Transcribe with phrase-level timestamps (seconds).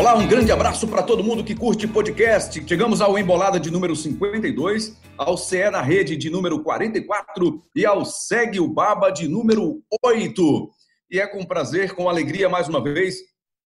[0.00, 2.66] Olá, um grande abraço para todo mundo que curte podcast.
[2.66, 8.02] Chegamos ao Embolada de número 52, ao CE na Rede de número 44 e ao
[8.06, 10.70] Segue o Baba de número 8.
[11.10, 13.16] E é com prazer, com alegria mais uma vez,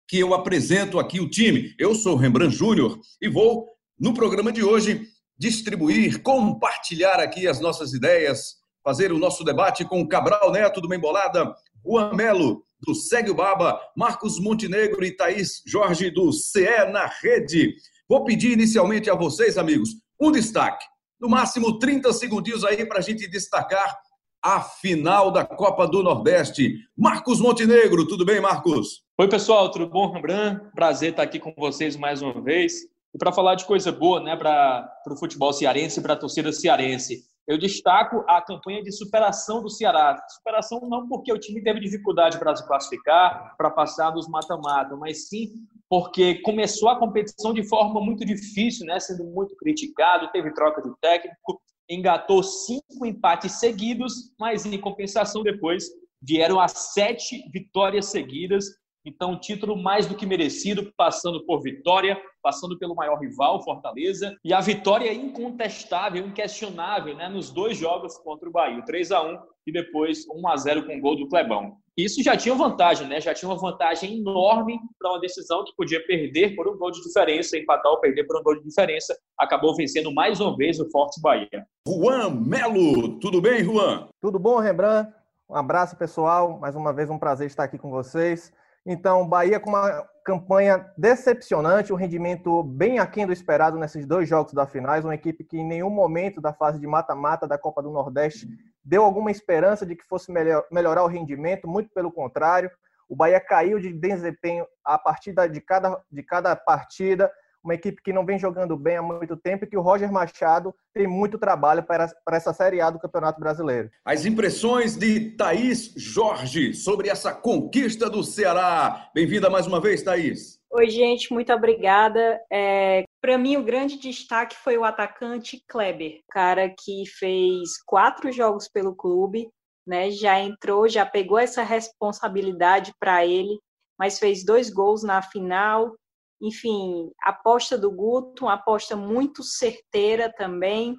[0.08, 1.76] que eu apresento aqui o time.
[1.78, 3.68] Eu sou Rembrandt Júnior e vou,
[4.00, 5.04] no programa de hoje,
[5.38, 11.54] distribuir, compartilhar aqui as nossas ideias, fazer o nosso debate com Cabral Neto do Embolada,
[11.86, 17.76] Juan Melo, do Segue o Baba, Marcos Montenegro e Thaís Jorge do CE na Rede.
[18.10, 20.84] Vou pedir inicialmente a vocês, amigos, um destaque.
[21.20, 23.96] No máximo 30 segundinhos aí para a gente destacar
[24.44, 26.76] a final da Copa do Nordeste.
[26.98, 29.04] Marcos Montenegro, tudo bem, Marcos?
[29.18, 30.62] Oi, pessoal, tudo bom, Rembrandt?
[30.76, 32.82] Prazer estar aqui com vocês mais uma vez.
[33.14, 36.52] E para falar de coisa boa, né, para o futebol cearense e para a torcida
[36.52, 40.20] cearense eu destaco a campanha de superação do Ceará.
[40.30, 45.30] Superação não porque o time teve dificuldade para se classificar, para passar nos mata-mata, mas
[45.30, 45.52] sim
[45.88, 49.00] porque começou a competição de forma muito difícil, né?
[49.00, 55.86] sendo muito criticado, teve troca de técnico, engatou cinco empates seguidos, mas em compensação depois
[56.20, 58.66] vieram as sete vitórias seguidas
[59.06, 64.36] então, título mais do que merecido, passando por vitória, passando pelo maior rival, Fortaleza.
[64.44, 69.40] E a vitória incontestável, inquestionável, né, nos dois jogos contra o Bahia, 3 a 1
[69.68, 71.78] e depois 1 a 0 com o gol do Clebão.
[71.98, 73.22] Isso já tinha vantagem, né?
[73.22, 77.02] Já tinha uma vantagem enorme para uma decisão que podia perder por um gol de
[77.02, 79.18] diferença, empatar ou perder por um gol de diferença.
[79.40, 81.66] Acabou vencendo mais uma vez o Forte Bahia.
[81.88, 84.10] Juan Melo, tudo bem, Juan?
[84.22, 85.10] Tudo bom, Rembrandt?
[85.50, 86.60] Um abraço, pessoal.
[86.60, 88.52] Mais uma vez um prazer estar aqui com vocês.
[88.86, 94.54] Então, Bahia com uma campanha decepcionante, um rendimento bem aquém do esperado nesses dois jogos
[94.54, 97.92] da finais, uma equipe que em nenhum momento da fase de mata-mata da Copa do
[97.92, 98.48] Nordeste
[98.84, 102.70] deu alguma esperança de que fosse melhor, melhorar o rendimento, muito pelo contrário.
[103.10, 107.32] O Bahia caiu de desempenho a partir de cada, de cada partida,
[107.66, 110.74] uma equipe que não vem jogando bem há muito tempo e que o Roger Machado
[110.94, 113.90] tem muito trabalho para, para essa Série A do Campeonato Brasileiro.
[114.06, 119.10] As impressões de Thaís Jorge sobre essa conquista do Ceará.
[119.16, 120.60] Bem-vinda mais uma vez, Thaís.
[120.72, 122.40] Oi, gente, muito obrigada.
[122.52, 128.68] É, para mim, o grande destaque foi o atacante Kleber, cara que fez quatro jogos
[128.68, 129.50] pelo clube,
[129.88, 130.12] né?
[130.12, 133.58] Já entrou, já pegou essa responsabilidade para ele,
[133.98, 135.96] mas fez dois gols na final,
[136.42, 140.96] enfim, aposta do Guto, uma aposta muito certeira também,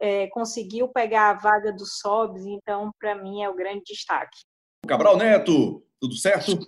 [0.00, 4.38] é, conseguiu pegar a vaga do Sobs, então, para mim, é o grande destaque.
[4.86, 6.58] Cabral Neto, tudo certo?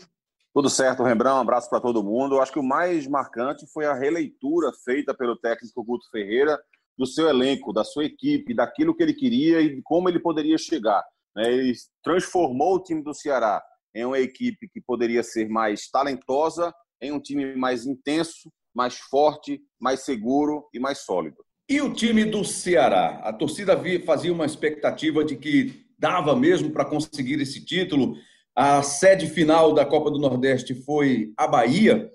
[0.54, 2.34] Tudo certo, Rembrandt, um abraço para todo mundo.
[2.34, 6.60] Eu acho que o mais marcante foi a releitura feita pelo técnico Guto Ferreira
[6.96, 11.02] do seu elenco, da sua equipe, daquilo que ele queria e como ele poderia chegar.
[11.34, 11.50] Né?
[11.50, 13.64] Ele transformou o time do Ceará
[13.94, 19.60] em uma equipe que poderia ser mais talentosa, em um time mais intenso, mais forte,
[19.78, 21.44] mais seguro e mais sólido.
[21.68, 23.20] E o time do Ceará?
[23.24, 28.16] A torcida fazia uma expectativa de que dava mesmo para conseguir esse título.
[28.54, 32.10] A sede final da Copa do Nordeste foi a Bahia.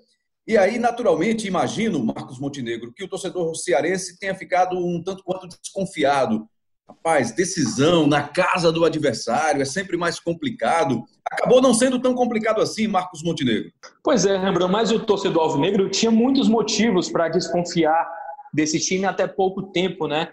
[0.46, 5.48] E aí, naturalmente, imagino, Marcos Montenegro, que o torcedor cearense tenha ficado um tanto quanto
[5.48, 6.48] desconfiado
[6.88, 11.04] Rapaz, decisão na casa do adversário é sempre mais complicado.
[11.30, 13.70] Acabou não sendo tão complicado assim, Marcos Montenegro.
[14.02, 18.08] Pois é, Rembrandt, mas o torcedor alvinegro tinha muitos motivos para desconfiar
[18.54, 20.32] desse time até pouco tempo, né?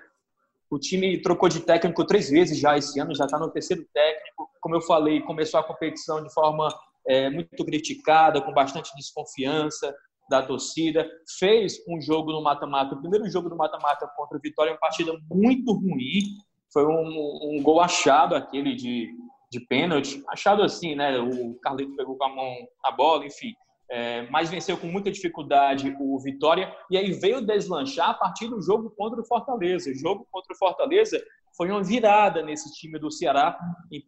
[0.69, 4.49] O time trocou de técnico três vezes já esse ano, já está no terceiro técnico.
[4.61, 6.69] Como eu falei, começou a competição de forma
[7.05, 9.93] é, muito criticada, com bastante desconfiança
[10.29, 14.73] da torcida, fez um jogo no mata-mata, o primeiro jogo do mata-mata contra o Vitória,
[14.73, 16.21] uma partida muito ruim,
[16.73, 19.09] foi um, um gol achado aquele de,
[19.51, 23.53] de pênalti, achado assim, né, o Carlito pegou com a mão a bola, enfim,
[23.89, 28.61] é, mas venceu com muita dificuldade o Vitória, e aí veio deslanchar a partir do
[28.61, 31.21] jogo contra o Fortaleza, o jogo contra o Fortaleza
[31.55, 33.57] foi uma virada nesse time do Ceará,
[33.91, 34.01] em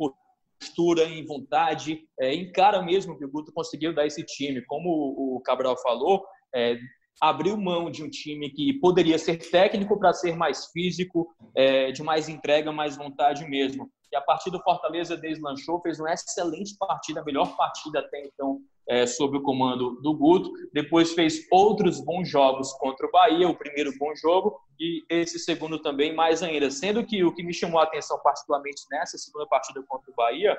[0.59, 4.65] postura, em vontade, é, em cara mesmo que o Guto conseguiu dar esse time.
[4.65, 6.77] Como o Cabral falou, é,
[7.21, 12.03] abriu mão de um time que poderia ser técnico para ser mais físico, é, de
[12.03, 13.89] mais entrega, mais vontade mesmo.
[14.11, 18.61] E a partir do Fortaleza deslanchou, fez uma excelente partida, a melhor partida até então
[18.87, 20.51] é, sob o comando do Guto.
[20.73, 25.79] Depois fez outros bons jogos contra o Bahia, o primeiro bom jogo, e esse segundo
[25.79, 26.71] também mais ainda.
[26.71, 30.57] Sendo que o que me chamou a atenção particularmente nessa segunda partida contra o Bahia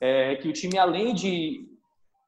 [0.00, 1.66] é que o time, além de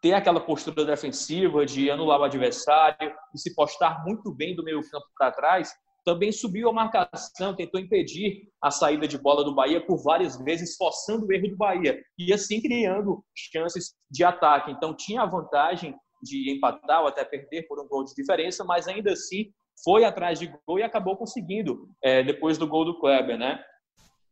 [0.00, 4.81] ter aquela postura defensiva, de anular o adversário, de se postar muito bem do meio
[4.91, 5.73] campo para trás,
[6.05, 10.77] também subiu a marcação, tentou impedir a saída de bola do Bahia por várias vezes,
[10.77, 14.71] forçando o erro do Bahia e assim criando chances de ataque.
[14.71, 18.87] Então tinha a vantagem de empatar ou até perder por um gol de diferença, mas
[18.87, 19.51] ainda assim
[19.83, 23.62] foi atrás de gol e acabou conseguindo é, depois do gol do Kleber, né?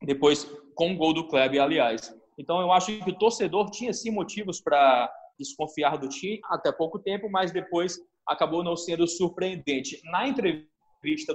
[0.02, 2.14] Depois com o gol do Kleber, aliás.
[2.38, 6.98] Então eu acho que o torcedor tinha sim motivos para desconfiar do time até pouco
[6.98, 10.00] tempo, mas depois acabou não sendo surpreendente.
[10.04, 10.72] Na entrevista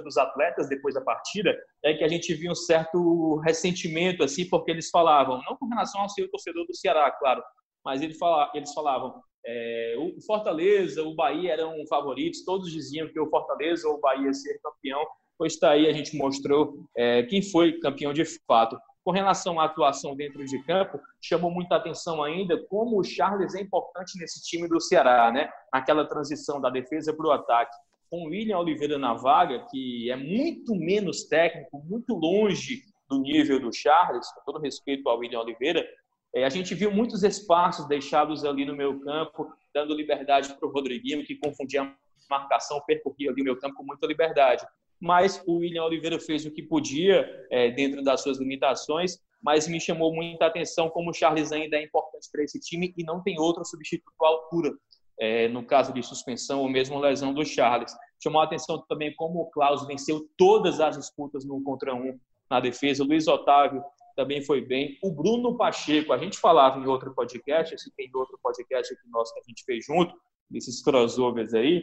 [0.02, 4.70] dos atletas depois da partida, é que a gente viu um certo ressentimento assim, porque
[4.70, 7.42] eles falavam, não com relação ao ser o torcedor do Ceará, claro,
[7.84, 13.88] mas eles falavam, é, o Fortaleza, o Bahia eram favoritos, todos diziam que o Fortaleza
[13.88, 15.06] ou o Bahia ia ser campeão,
[15.38, 18.78] pois está aí a gente mostrou é, quem foi campeão de fato.
[19.04, 23.62] Com relação à atuação dentro de campo, chamou muita atenção ainda como o Charles é
[23.62, 25.50] importante nesse time do Ceará, né?
[25.72, 27.74] Naquela transição da defesa para o ataque.
[28.10, 33.60] Com o William Oliveira na vaga, que é muito menos técnico, muito longe do nível
[33.60, 35.86] do Charles, com todo respeito ao William Oliveira,
[36.34, 40.72] é, a gente viu muitos espaços deixados ali no meu campo, dando liberdade para o
[40.72, 41.94] Rodriguinho, que confundia a
[42.28, 44.66] marcação, percorria ali o meu campo com muita liberdade.
[45.00, 49.80] Mas o William Oliveira fez o que podia é, dentro das suas limitações, mas me
[49.80, 53.38] chamou muita atenção como o Charles ainda é importante para esse time e não tem
[53.38, 54.72] outro substituto à altura.
[55.20, 57.92] É, no caso de suspensão ou mesmo lesão do Charles.
[58.22, 62.18] Chamou a atenção também como o Klaus venceu todas as disputas no contra um
[62.50, 63.02] na defesa.
[63.02, 63.82] O Luiz Otávio
[64.16, 64.98] também foi bem.
[65.02, 69.32] O Bruno Pacheco, a gente falava em outro podcast, esse tem outro podcast aqui nosso
[69.32, 70.14] que a gente fez junto,
[70.50, 71.82] desses crossovers aí,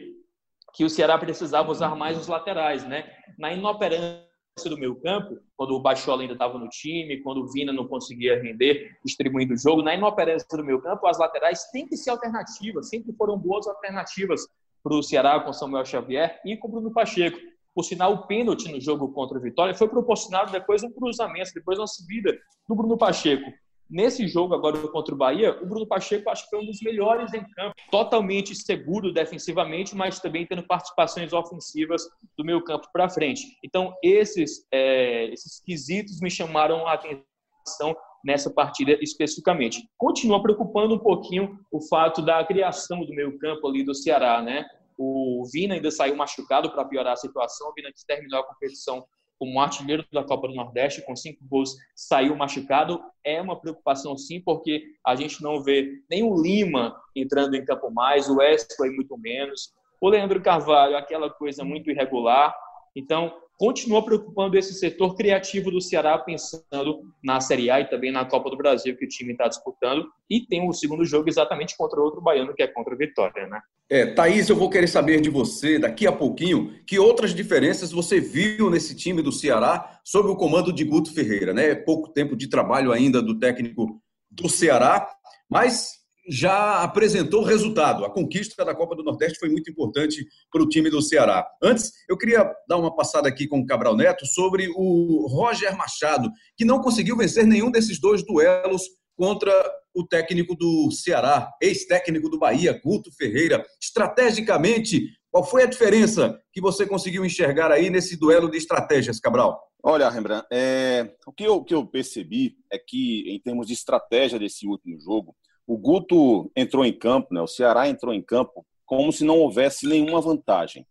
[0.74, 3.10] que o Ceará precisava usar mais os laterais, né?
[3.38, 4.26] Na inoperância
[4.64, 8.40] do meu campo, quando o Bachola ainda estava no time, quando o Vina não conseguia
[8.40, 12.88] render distribuindo o jogo, na inoperância do meu campo, as laterais têm que ser alternativas,
[12.88, 14.48] sempre foram boas alternativas
[14.82, 17.38] para o Ceará com Samuel Xavier e com o Bruno Pacheco.
[17.74, 21.52] Por sinal, o pênalti no jogo contra o Vitória foi proporcionado depois de um cruzamento,
[21.52, 22.34] depois de uma subida
[22.66, 23.52] do Bruno Pacheco.
[23.88, 27.32] Nesse jogo agora contra o Bahia, o Bruno Pacheco acho que foi um dos melhores
[27.32, 32.02] em campo, totalmente seguro defensivamente, mas também tendo participações ofensivas
[32.36, 33.56] do meio campo para frente.
[33.64, 37.94] Então, esses, é, esses quesitos me chamaram a atenção
[38.24, 39.88] nessa partida especificamente.
[39.96, 44.66] Continua preocupando um pouquinho o fato da criação do meio campo ali do Ceará, né?
[44.98, 47.68] O Vina ainda saiu machucado para piorar a situação.
[47.68, 49.04] O Vina terminou a competição
[49.38, 53.00] como artilheiro da Copa do Nordeste, com cinco gols, saiu machucado.
[53.24, 57.90] É uma preocupação, sim, porque a gente não vê nem o Lima entrando em campo
[57.90, 59.74] mais, o Wesley muito menos.
[60.00, 62.54] O Leandro Carvalho, aquela coisa muito irregular.
[62.94, 68.24] Então, continua preocupando esse setor criativo do Ceará, pensando na Série A e também na
[68.24, 70.06] Copa do Brasil que o time está disputando.
[70.28, 73.60] E tem o segundo jogo exatamente contra outro baiano, que é contra o Vitória, né?
[73.88, 78.20] É, Thaís, eu vou querer saber de você daqui a pouquinho que outras diferenças você
[78.20, 81.74] viu nesse time do Ceará sob o comando de Guto Ferreira, né?
[81.74, 84.00] Pouco tempo de trabalho ainda do técnico
[84.30, 85.08] do Ceará,
[85.48, 85.95] mas
[86.28, 88.04] já apresentou resultado.
[88.04, 91.46] A conquista da Copa do Nordeste foi muito importante para o time do Ceará.
[91.62, 96.30] Antes, eu queria dar uma passada aqui com o Cabral Neto sobre o Roger Machado,
[96.56, 98.82] que não conseguiu vencer nenhum desses dois duelos
[99.16, 99.52] contra
[99.94, 103.64] o técnico do Ceará, ex-técnico do Bahia, Guto Ferreira.
[103.80, 109.58] Estrategicamente, qual foi a diferença que você conseguiu enxergar aí nesse duelo de estratégias, Cabral?
[109.82, 111.14] Olha, Rembrandt, é...
[111.26, 115.00] o, que eu, o que eu percebi é que, em termos de estratégia desse último
[115.00, 115.34] jogo,
[115.66, 117.42] o Guto entrou em campo, né?
[117.42, 120.86] o Ceará entrou em campo como se não houvesse nenhuma vantagem.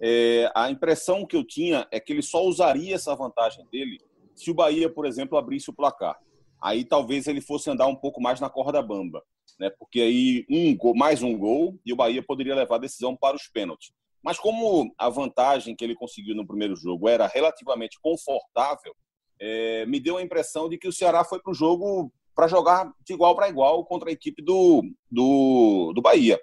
[0.00, 3.98] É, a impressão que eu tinha é que ele só usaria essa vantagem dele
[4.34, 6.16] se o Bahia, por exemplo, abrisse o placar.
[6.62, 9.22] Aí talvez ele fosse andar um pouco mais na corda bamba,
[9.58, 9.70] né?
[9.70, 13.34] porque aí um gol, mais um gol e o Bahia poderia levar a decisão para
[13.34, 13.90] os pênaltis.
[14.22, 18.94] Mas como a vantagem que ele conseguiu no primeiro jogo era relativamente confortável,
[19.40, 22.92] é, me deu a impressão de que o Ceará foi para o jogo para jogar
[23.04, 26.38] de igual para igual contra a equipe do, do, do Bahia.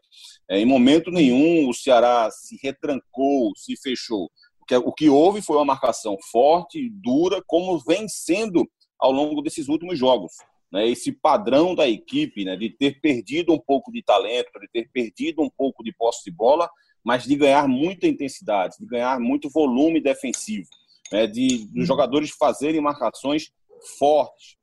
[0.50, 4.26] É, em momento nenhum o Ceará se retrancou, se fechou.
[4.60, 9.42] O que, o que houve foi uma marcação forte, dura, como vem sendo ao longo
[9.42, 10.34] desses últimos jogos.
[10.70, 10.86] Né?
[10.90, 15.42] Esse padrão da equipe né, de ter perdido um pouco de talento, de ter perdido
[15.42, 16.70] um pouco de posse de bola,
[17.06, 20.68] mas de ganhar muita intensidade, de ganhar muito volume defensivo,
[21.10, 21.26] né?
[21.26, 23.54] de, de jogadores fazerem marcações
[23.98, 24.58] fortes,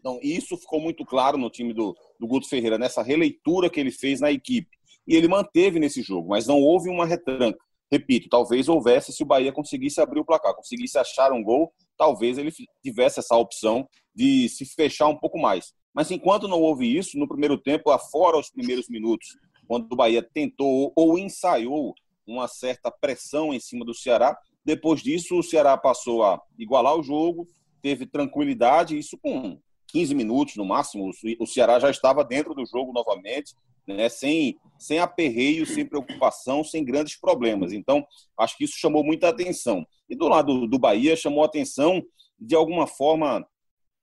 [0.00, 3.90] então, isso ficou muito claro no time do, do Guto Ferreira, nessa releitura que ele
[3.90, 4.70] fez na equipe.
[5.06, 7.58] E ele manteve nesse jogo, mas não houve uma retranca.
[7.92, 12.38] Repito, talvez houvesse se o Bahia conseguisse abrir o placar, conseguisse achar um gol, talvez
[12.38, 12.50] ele
[12.82, 15.72] tivesse essa opção de se fechar um pouco mais.
[15.92, 19.28] Mas enquanto não houve isso, no primeiro tempo, afora os primeiros minutos,
[19.66, 21.92] quando o Bahia tentou ou ensaiou
[22.26, 27.02] uma certa pressão em cima do Ceará, depois disso o Ceará passou a igualar o
[27.02, 27.46] jogo,
[27.82, 29.58] teve tranquilidade, isso com
[29.90, 33.54] 15 minutos no máximo, o Ceará já estava dentro do jogo novamente,
[33.86, 37.72] né, sem, sem aperreio, sem preocupação, sem grandes problemas.
[37.72, 38.06] Então,
[38.38, 39.86] acho que isso chamou muita atenção.
[40.08, 42.02] E do lado do Bahia, chamou atenção,
[42.38, 43.46] de alguma forma,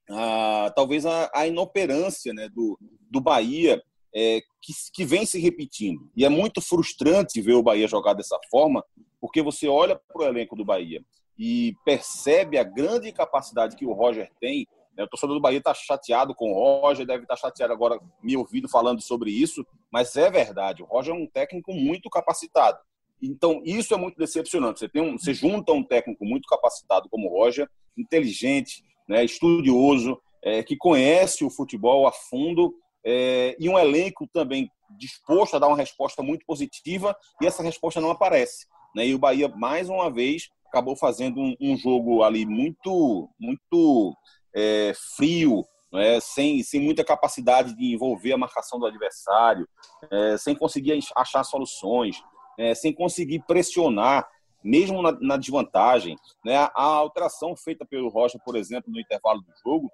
[0.09, 2.77] a, talvez a, a inoperância né, do,
[3.09, 3.81] do Bahia,
[4.13, 6.09] é, que, que vem se repetindo.
[6.15, 8.83] E é muito frustrante ver o Bahia jogar dessa forma,
[9.21, 11.03] porque você olha para o elenco do Bahia
[11.37, 14.67] e percebe a grande capacidade que o Roger tem.
[14.97, 15.03] Né?
[15.03, 18.35] O torcedor do Bahia está chateado com o Roger, deve estar tá chateado agora me
[18.35, 20.81] ouvindo falando sobre isso, mas é verdade.
[20.81, 22.79] O Roger é um técnico muito capacitado.
[23.21, 24.79] Então, isso é muito decepcionante.
[24.79, 30.19] Você, tem um, você junta um técnico muito capacitado como o Roger, inteligente, né, estudioso,
[30.43, 32.73] é, que conhece o futebol a fundo
[33.05, 37.99] é, e um elenco também disposto a dar uma resposta muito positiva e essa resposta
[37.99, 38.67] não aparece.
[38.95, 39.07] Né?
[39.07, 44.15] E o Bahia, mais uma vez, acabou fazendo um, um jogo ali muito, muito
[44.57, 46.19] é, frio, né?
[46.19, 49.67] sem, sem muita capacidade de envolver a marcação do adversário,
[50.11, 52.23] é, sem conseguir achar soluções,
[52.57, 54.27] é, sem conseguir pressionar,
[54.63, 56.15] mesmo na, na desvantagem.
[56.43, 56.55] Né?
[56.57, 59.91] A, a alteração feita pelo Rocha, por exemplo, no intervalo do jogo,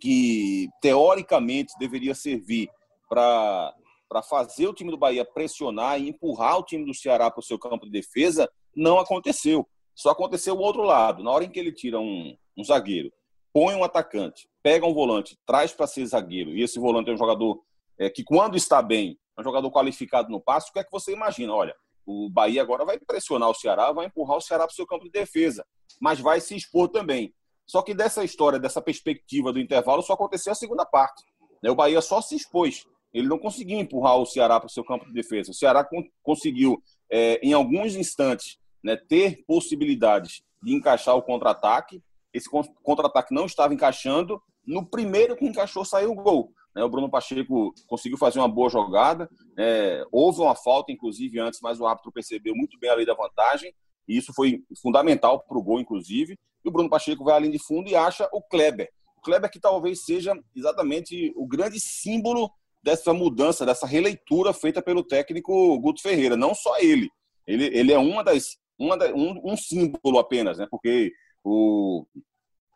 [0.00, 2.68] que teoricamente deveria servir
[3.08, 3.74] para
[4.08, 7.44] para fazer o time do Bahia pressionar e empurrar o time do Ceará para o
[7.44, 9.68] seu campo de defesa, não aconteceu.
[9.94, 11.22] Só aconteceu o outro lado.
[11.22, 13.12] Na hora em que ele tira um, um zagueiro,
[13.58, 17.16] põe um atacante, pega um volante, traz para ser zagueiro, e esse volante é um
[17.16, 17.60] jogador
[17.98, 20.92] é, que, quando está bem, é um jogador qualificado no passe, o que é que
[20.92, 21.52] você imagina?
[21.52, 21.74] Olha,
[22.06, 25.06] o Bahia agora vai pressionar o Ceará, vai empurrar o Ceará para o seu campo
[25.06, 25.66] de defesa,
[26.00, 27.34] mas vai se expor também.
[27.66, 31.24] Só que dessa história, dessa perspectiva do intervalo, só aconteceu a segunda parte.
[31.60, 31.68] Né?
[31.68, 32.86] O Bahia só se expôs.
[33.12, 35.50] Ele não conseguiu empurrar o Ceará para o seu campo de defesa.
[35.50, 35.84] O Ceará
[36.22, 42.00] conseguiu, é, em alguns instantes, né, ter possibilidades de encaixar o contra-ataque.
[42.32, 42.48] Esse
[42.82, 44.40] contra-ataque não estava encaixando.
[44.66, 46.52] No primeiro que encaixou, saiu o gol.
[46.74, 46.84] Né?
[46.84, 49.28] O Bruno Pacheco conseguiu fazer uma boa jogada.
[49.58, 53.14] É, houve uma falta, inclusive, antes, mas o árbitro percebeu muito bem a lei da
[53.14, 53.72] vantagem.
[54.06, 56.38] E isso foi fundamental para o gol, inclusive.
[56.64, 58.88] E o Bruno Pacheco vai além de fundo e acha o Kleber.
[59.16, 62.50] O Kleber que talvez seja exatamente o grande símbolo
[62.82, 66.36] dessa mudança, dessa releitura feita pelo técnico Guto Ferreira.
[66.36, 67.10] Não só ele.
[67.46, 70.66] Ele, ele é uma das, uma da, um, um símbolo apenas, né?
[70.70, 71.12] porque
[71.44, 72.06] o,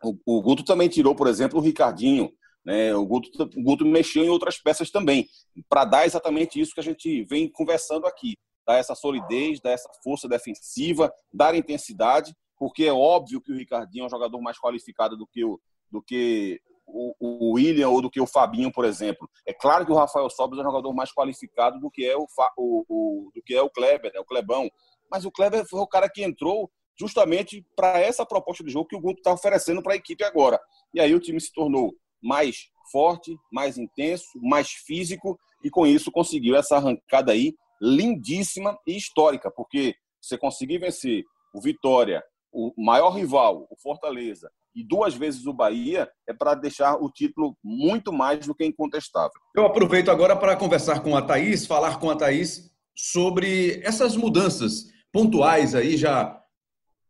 [0.03, 2.31] o, o, Guto também tirou, por exemplo, o Ricardinho.
[2.65, 2.95] Né?
[2.95, 5.27] O, Guto, o Guto mexeu em outras peças também,
[5.67, 8.35] para dar exatamente isso que a gente vem conversando aqui.
[8.65, 14.03] Dar essa solidez, dar essa força defensiva, dar intensidade porque é óbvio que o Ricardinho
[14.03, 15.59] é um jogador mais qualificado do que o,
[15.91, 19.29] do que o, William ou do que o Fabinho, por exemplo.
[19.45, 22.25] É claro que o Rafael Sobres é um jogador mais qualificado do que é o,
[22.57, 24.69] o, o do que é o Kleber, né, o Klebão.
[25.11, 28.95] Mas o Kleber foi o cara que entrou justamente para essa proposta de jogo que
[28.95, 30.59] o Guto está oferecendo para a equipe agora.
[30.93, 36.11] E aí o time se tornou mais forte, mais intenso, mais físico e com isso
[36.11, 41.23] conseguiu essa arrancada aí lindíssima e histórica, porque você conseguir vencer
[41.53, 42.23] o Vitória
[42.53, 47.57] o maior rival, o Fortaleza, e duas vezes o Bahia, é para deixar o título
[47.63, 49.33] muito mais do que incontestável.
[49.55, 54.85] Eu aproveito agora para conversar com a Thaís, falar com a Thaís sobre essas mudanças
[55.11, 56.39] pontuais aí, já,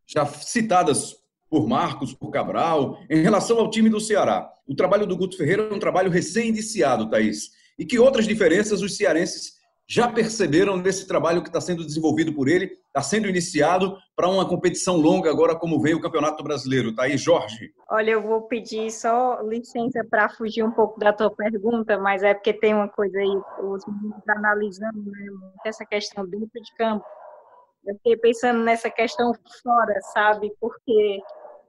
[0.07, 1.15] já citadas
[1.49, 4.49] por Marcos, por Cabral, em relação ao time do Ceará.
[4.67, 7.51] O trabalho do Guto Ferreira é um trabalho recém-iniciado, Thaís.
[7.77, 9.53] E que outras diferenças os cearenses
[9.87, 14.47] já perceberam nesse trabalho que está sendo desenvolvido por ele, está sendo iniciado para uma
[14.47, 16.95] competição longa agora, como vem o Campeonato Brasileiro.
[16.95, 17.71] Tá aí, Jorge?
[17.89, 22.33] Olha, eu vou pedir só licença para fugir um pouco da tua pergunta, mas é
[22.33, 25.27] porque tem uma coisa aí, os meninos analisando né,
[25.65, 27.05] essa questão dentro de campo.
[27.85, 30.51] Eu fiquei pensando nessa questão fora, sabe?
[30.59, 31.19] Porque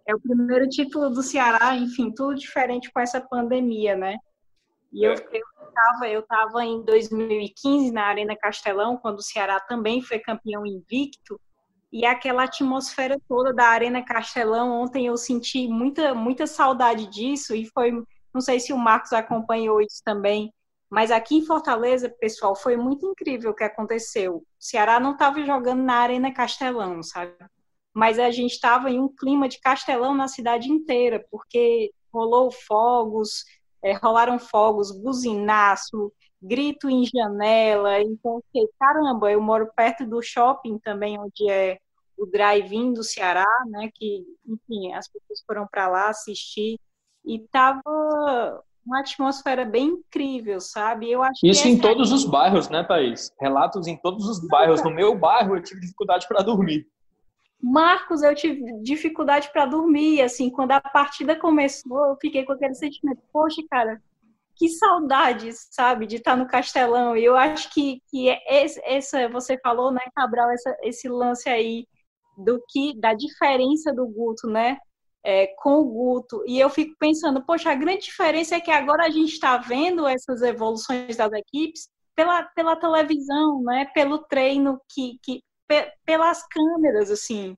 [0.07, 4.17] é o primeiro título do Ceará, enfim, tudo diferente com essa pandemia, né?
[4.93, 5.17] E eu, é.
[5.17, 10.65] eu estava eu tava em 2015 na Arena Castelão, quando o Ceará também foi campeão
[10.65, 11.41] invicto,
[11.93, 17.67] e aquela atmosfera toda da Arena Castelão, ontem eu senti muita, muita saudade disso, e
[17.67, 17.93] foi,
[18.33, 20.53] não sei se o Marcos acompanhou isso também,
[20.95, 24.37] mas aqui em Fortaleza, pessoal, foi muito incrível o que aconteceu.
[24.37, 27.35] O Ceará não estava jogando na Arena Castelão, sabe?
[27.93, 33.45] Mas a gente estava em um clima de Castelão na cidade inteira, porque rolou fogos,
[33.83, 38.01] é, rolaram fogos, buzinaço, grito em janela.
[38.01, 41.77] Então, fiquei, caramba, eu moro perto do shopping também, onde é
[42.17, 43.91] o drive-in do Ceará, né?
[43.93, 46.79] Que, enfim, as pessoas foram para lá assistir
[47.25, 51.11] e tava uma atmosfera bem incrível, sabe?
[51.11, 53.33] Eu acho Isso em todos os bairros, né, Thaís?
[53.41, 54.83] Relatos em todos os bairros.
[54.83, 56.87] No meu bairro eu tive dificuldade para dormir.
[57.61, 62.75] Marcos, eu tive dificuldade para dormir, assim, quando a partida começou, eu fiquei com aquele
[62.75, 64.03] sentimento, poxa, cara,
[64.55, 67.17] que saudade, sabe, de estar no Castelão.
[67.17, 71.87] E eu acho que, que é essa, você falou, né, Cabral, essa, esse lance aí
[72.37, 74.77] do que da diferença do Guto, né?
[75.27, 76.45] É, com o Guto.
[76.47, 80.07] E eu fico pensando, poxa, a grande diferença é que agora a gente está vendo
[80.07, 83.87] essas evoluções das equipes pela, pela televisão, né?
[83.95, 85.43] Pelo treino que, que
[86.05, 87.57] pelas câmeras, assim.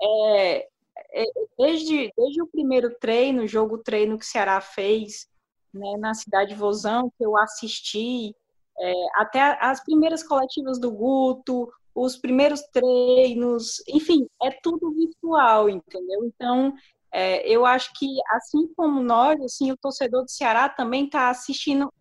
[0.00, 0.68] É,
[1.12, 1.24] é,
[1.58, 5.28] desde, desde o primeiro treino, jogo treino que o Ceará fez
[5.72, 8.34] né, na cidade de Vozão, que eu assisti,
[8.80, 16.24] é, até as primeiras coletivas do Guto, os primeiros treinos, enfim, é tudo virtual, entendeu?
[16.24, 16.72] Então,
[17.12, 21.92] é, eu acho que, assim como nós, assim, o torcedor do Ceará também está assistindo,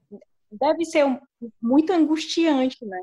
[0.51, 1.19] deve ser um,
[1.61, 3.01] muito angustiante, né?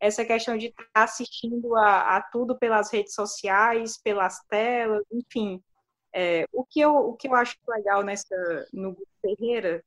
[0.00, 5.60] Essa questão de estar tá assistindo a, a, tudo pelas redes sociais, pelas telas, enfim.
[6.14, 9.82] É, o, que eu, o que eu acho legal nessa, no Guto Ferreira,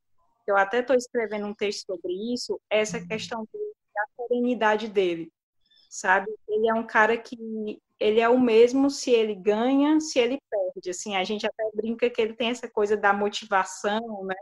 [0.47, 3.47] eu até estou escrevendo um texto sobre isso, é essa questão
[3.93, 5.31] da serenidade dele
[5.91, 6.31] sabe?
[6.47, 7.37] Ele é um cara que
[8.01, 10.89] ele é o mesmo se ele ganha, se ele perde.
[10.89, 14.35] Assim, a gente até brinca que ele tem essa coisa da motivação, né?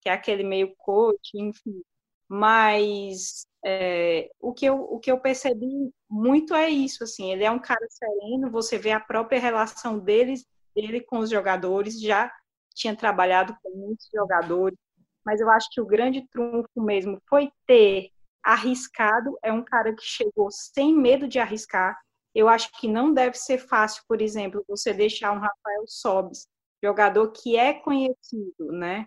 [0.00, 1.82] Que é aquele meio coach, enfim.
[2.26, 7.50] Mas é, o, que eu, o que eu percebi muito é isso, assim, ele é
[7.50, 10.34] um cara sereno, você vê a própria relação dele,
[10.74, 12.32] dele com os jogadores, já
[12.74, 14.78] tinha trabalhado com muitos jogadores,
[15.24, 18.10] mas eu acho que o grande trunfo mesmo foi ter
[18.42, 21.98] arriscado, é um cara que chegou sem medo de arriscar.
[22.34, 26.48] Eu acho que não deve ser fácil, por exemplo, você deixar um Rafael Sobes,
[26.82, 29.06] jogador que é conhecido, né?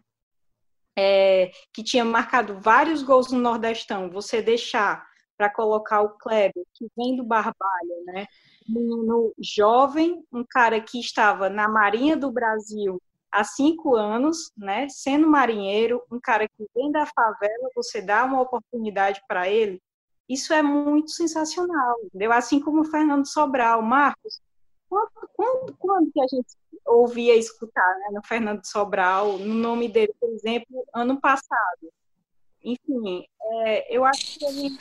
[0.97, 5.05] É, que tinha marcado vários gols no Nordestão, você deixar
[5.37, 8.25] para colocar o Kleber, que vem do Barbalha, né?
[8.67, 12.99] Menino jovem, um cara que estava na Marinha do Brasil
[13.31, 18.41] há cinco anos, né, sendo marinheiro, um cara que vem da favela, você dá uma
[18.41, 19.81] oportunidade para ele,
[20.29, 22.31] isso é muito sensacional, entendeu?
[22.31, 24.41] Assim como o Fernando Sobral, Marcos,
[24.89, 30.13] quando, quando, quando que a gente ouvia escutar né, no Fernando Sobral, no nome dele,
[30.19, 31.91] por exemplo, ano passado?
[32.63, 34.77] Enfim, é, eu acho que ele,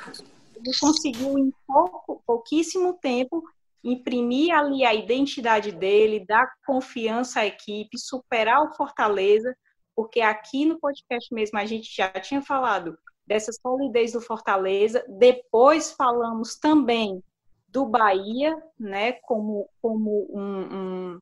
[0.56, 3.42] ele conseguiu em pouco, pouquíssimo tempo
[3.84, 9.56] imprimir ali a identidade dele, dar confiança à equipe, superar o Fortaleza,
[9.94, 15.92] porque aqui no podcast mesmo a gente já tinha falado dessa solidez do Fortaleza, depois
[15.92, 17.22] falamos também
[17.68, 21.18] do Bahia, né, como, como um, um,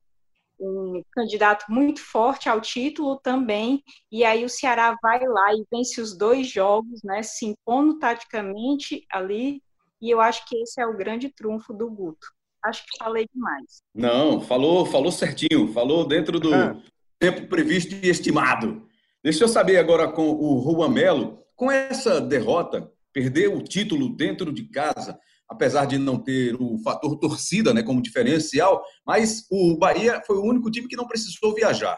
[0.60, 6.00] um candidato muito forte ao título também, e aí o Ceará vai lá e vence
[6.00, 9.62] os dois jogos, né, se impondo taticamente ali,
[10.00, 12.26] e eu acho que esse é o grande trunfo do Guto.
[12.62, 13.82] Acho que falei demais.
[13.94, 16.76] Não, falou, falou certinho, falou dentro do ah.
[17.18, 18.86] tempo previsto e estimado.
[19.22, 24.52] Deixa eu saber agora com o Juan Melo, com essa derrota, perder o título dentro
[24.52, 30.22] de casa, apesar de não ter o fator torcida né, como diferencial, mas o Bahia
[30.26, 31.96] foi o único time que não precisou viajar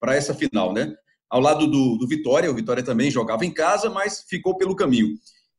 [0.00, 0.94] para essa final, né?
[1.30, 5.08] Ao lado do, do Vitória, o Vitória também jogava em casa, mas ficou pelo caminho.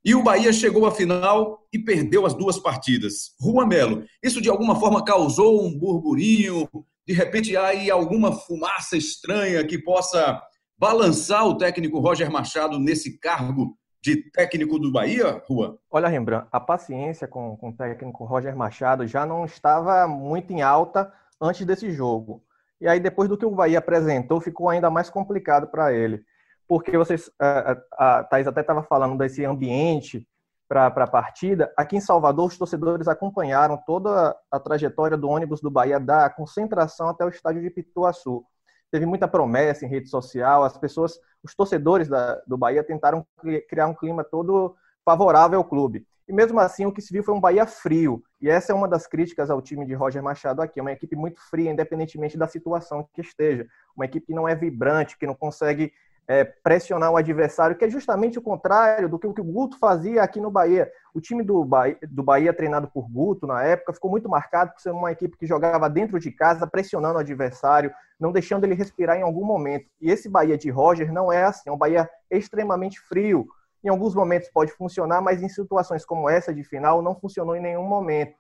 [0.06, 3.32] E o Bahia chegou à final e perdeu as duas partidas.
[3.42, 6.70] Rua Melo, isso de alguma forma causou um burburinho?
[7.08, 10.40] De repente há aí alguma fumaça estranha que possa
[10.78, 15.80] balançar o técnico Roger Machado nesse cargo de técnico do Bahia, Rua?
[15.90, 20.62] Olha, Rembrandt, a paciência com, com o técnico Roger Machado já não estava muito em
[20.62, 21.12] alta
[21.42, 22.44] antes desse jogo.
[22.80, 26.24] E aí, depois do que o Bahia apresentou, ficou ainda mais complicado para ele
[26.68, 30.28] porque vocês, a, a, a Thais até estava falando desse ambiente
[30.68, 31.72] para a partida.
[31.78, 37.08] Aqui em Salvador, os torcedores acompanharam toda a trajetória do ônibus do Bahia da concentração
[37.08, 38.44] até o estádio de Pituaçu.
[38.92, 43.26] Teve muita promessa em rede social, as pessoas, os torcedores da, do Bahia tentaram
[43.68, 46.06] criar um clima todo favorável ao clube.
[46.28, 48.24] E mesmo assim, o que se viu foi um Bahia frio.
[48.42, 50.80] E essa é uma das críticas ao time de Roger Machado aqui.
[50.80, 53.68] É uma equipe muito fria, independentemente da situação que esteja.
[53.96, 55.94] Uma equipe que não é vibrante, que não consegue
[56.28, 60.40] é, pressionar o adversário, que é justamente o contrário do que o Guto fazia aqui
[60.40, 60.92] no Bahia.
[61.14, 64.82] O time do Bahia, do Bahia, treinado por Guto na época, ficou muito marcado por
[64.82, 69.18] ser uma equipe que jogava dentro de casa, pressionando o adversário, não deixando ele respirar
[69.18, 69.88] em algum momento.
[70.02, 73.48] E esse Bahia de Roger não é assim, é um Bahia extremamente frio.
[73.84, 77.62] Em alguns momentos pode funcionar, mas em situações como essa de final não funcionou em
[77.62, 78.36] nenhum momento.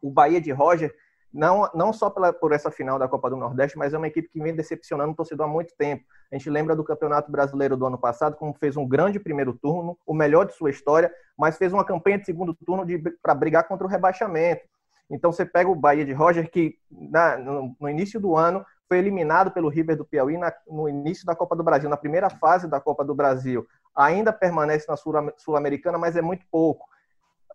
[0.00, 0.94] O Bahia de Roger
[1.32, 4.28] não, não só pela, por essa final da Copa do Nordeste, mas é uma equipe
[4.28, 6.04] que vem decepcionando o torcedor há muito tempo.
[6.32, 9.98] A gente lembra do Campeonato Brasileiro do ano passado, como fez um grande primeiro turno,
[10.06, 12.86] o melhor de sua história, mas fez uma campanha de segundo turno
[13.22, 14.62] para brigar contra o rebaixamento.
[15.10, 18.96] Então você pega o Bahia de Roger, que na, no, no, início do ano foi
[18.96, 22.66] eliminado pelo River do Piauí na, no início da Copa do Brasil, na primeira fase
[22.66, 23.66] da Copa do Brasil.
[23.94, 26.86] Ainda permanece na Sul-Americana, mas é muito pouco.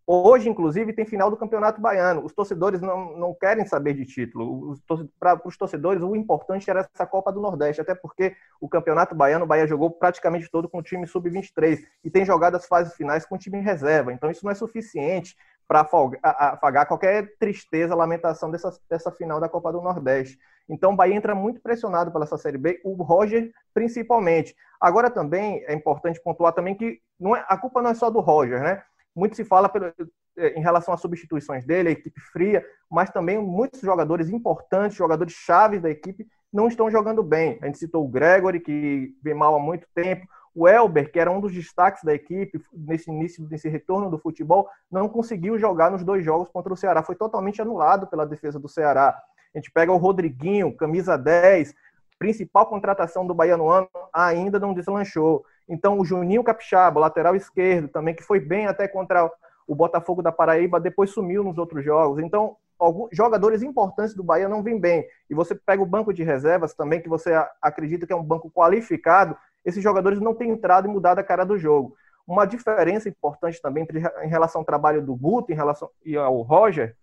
[0.10, 2.24] Hoje, inclusive, tem final do Campeonato Baiano.
[2.24, 4.80] Os torcedores não, não querem saber de título.
[5.20, 9.44] Para os torcedores, o importante era essa Copa do Nordeste, até porque o Campeonato Baiano,
[9.44, 13.26] o Bahia jogou praticamente todo com o time sub-23 e tem jogado as fases finais
[13.26, 14.14] com o time em reserva.
[14.14, 15.36] Então, isso não é suficiente
[15.68, 15.86] para
[16.24, 20.40] afagar qualquer tristeza, lamentação dessa, dessa final da Copa do Nordeste.
[20.70, 24.56] Então, o Bahia entra muito pressionado pela essa Série B, o Roger principalmente.
[24.80, 28.22] Agora, também é importante pontuar também que não é, a culpa não é só do
[28.22, 28.82] Roger, né?
[29.18, 29.92] Muito se fala pelo,
[30.38, 35.34] é, em relação às substituições dele, a equipe fria, mas também muitos jogadores importantes, jogadores
[35.34, 37.58] chaves da equipe, não estão jogando bem.
[37.64, 41.32] A gente citou o Gregory, que vem mal há muito tempo, o Elber, que era
[41.32, 46.04] um dos destaques da equipe nesse início desse retorno do futebol, não conseguiu jogar nos
[46.04, 47.02] dois jogos contra o Ceará.
[47.02, 49.20] Foi totalmente anulado pela defesa do Ceará.
[49.54, 51.74] A gente pega o Rodriguinho, camisa 10,
[52.20, 55.44] principal contratação do Bahia no ano, ainda não deslanchou.
[55.68, 59.30] Então, o Juninho Capixaba, lateral esquerdo, também, que foi bem até contra
[59.68, 62.24] o Botafogo da Paraíba, depois sumiu nos outros jogos.
[62.24, 65.06] Então, alguns jogadores importantes do Bahia não vêm bem.
[65.30, 68.50] E você pega o banco de reservas também, que você acredita que é um banco
[68.50, 71.96] qualificado, esses jogadores não têm entrado e mudado a cara do jogo.
[72.26, 76.42] Uma diferença importante também entre, em relação ao trabalho do Guto em relação, e ao
[76.42, 76.96] Roger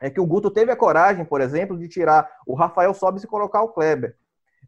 [0.00, 3.28] é que o Guto teve a coragem, por exemplo, de tirar o Rafael Sobis e
[3.28, 4.16] colocar o Kleber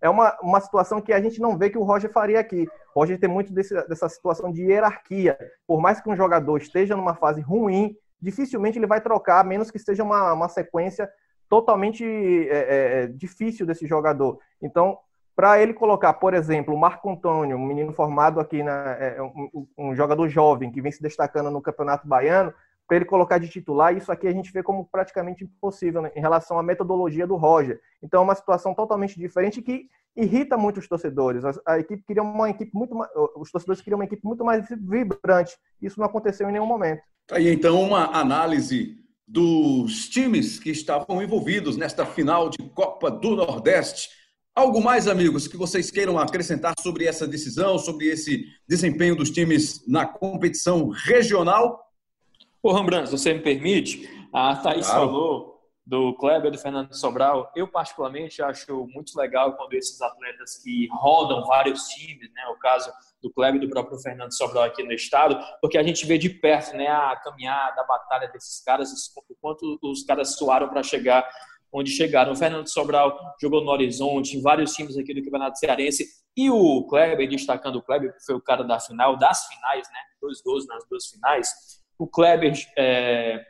[0.00, 2.66] é uma, uma situação que a gente não vê que o Roger faria aqui.
[2.94, 5.38] O Roger tem muito desse, dessa situação de hierarquia.
[5.66, 9.70] Por mais que um jogador esteja numa fase ruim, dificilmente ele vai trocar, a menos
[9.70, 11.10] que seja uma, uma sequência
[11.48, 12.04] totalmente
[12.48, 14.38] é, é, difícil desse jogador.
[14.62, 14.98] Então,
[15.34, 19.66] para ele colocar, por exemplo, o Marco Antônio, um menino formado aqui, na, é, um,
[19.76, 22.52] um, jogador jovem que vem se destacando no Campeonato Baiano,
[22.90, 26.20] para ele colocar de titular, isso aqui a gente vê como praticamente impossível né, em
[26.20, 27.80] relação à metodologia do Roger.
[28.02, 31.44] Então é uma situação totalmente diferente que irrita muito os torcedores.
[31.44, 34.66] A, a equipe queria uma equipe muito mais, os torcedores queriam uma equipe muito mais
[34.68, 35.56] vibrante.
[35.80, 37.00] Isso não aconteceu em nenhum momento.
[37.28, 43.36] Tá aí então uma análise dos times que estavam envolvidos nesta final de Copa do
[43.36, 44.08] Nordeste.
[44.52, 49.86] Algo mais, amigos, que vocês queiram acrescentar sobre essa decisão, sobre esse desempenho dos times
[49.86, 51.88] na competição regional?
[52.62, 55.06] Ô, Rembrandt, se você me permite, a Thaís claro.
[55.06, 57.50] falou do Kleber e do Fernando Sobral.
[57.56, 62.92] Eu, particularmente, acho muito legal quando esses atletas que rodam vários times, né, o caso
[63.22, 66.28] do Kleber e do próprio Fernando Sobral aqui no estado, porque a gente vê de
[66.28, 71.28] perto né, a caminhada, a batalha desses caras, o quanto os caras suaram para chegar
[71.72, 72.32] onde chegaram.
[72.32, 76.86] O Fernando Sobral jogou no Horizonte, em vários times aqui do Campeonato Cearense, e o
[76.86, 80.66] Kleber, destacando o Kleber, que foi o cara da final, das finais, né, dois gols
[80.66, 83.44] nas duas finais, o Kleber é,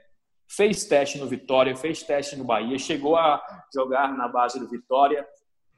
[0.49, 3.41] fez teste no Vitória, fez teste no Bahia, chegou a
[3.73, 5.25] jogar na base do Vitória.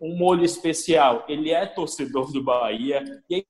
[0.00, 3.04] Um molho especial, ele é torcedor do Bahia.
[3.28, 3.46] E aí,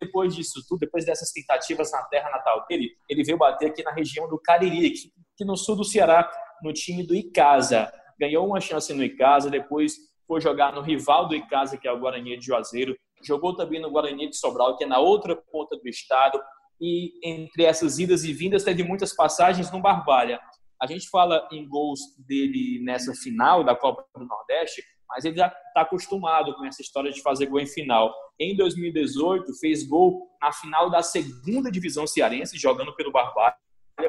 [0.00, 3.92] depois disso tudo, depois dessas tentativas na terra natal dele, ele veio bater aqui na
[3.92, 4.92] região do Cariri,
[5.36, 6.28] que no sul do Ceará,
[6.60, 7.88] no time do Icasa.
[8.18, 9.94] Ganhou uma chance no Icasa, depois
[10.26, 12.96] foi jogar no rival do Icasa, que é o Guarani de Juazeiro.
[13.22, 16.42] Jogou também no Guarani de Sobral, que é na outra ponta do estado
[16.80, 20.40] e entre essas idas e vindas teve muitas passagens no Barbalha.
[20.80, 25.46] A gente fala em gols dele nessa final da Copa do Nordeste, mas ele já
[25.46, 28.12] está acostumado com essa história de fazer gol em final.
[28.38, 33.56] Em 2018, fez gol na final da segunda divisão cearense, jogando pelo Barbalha,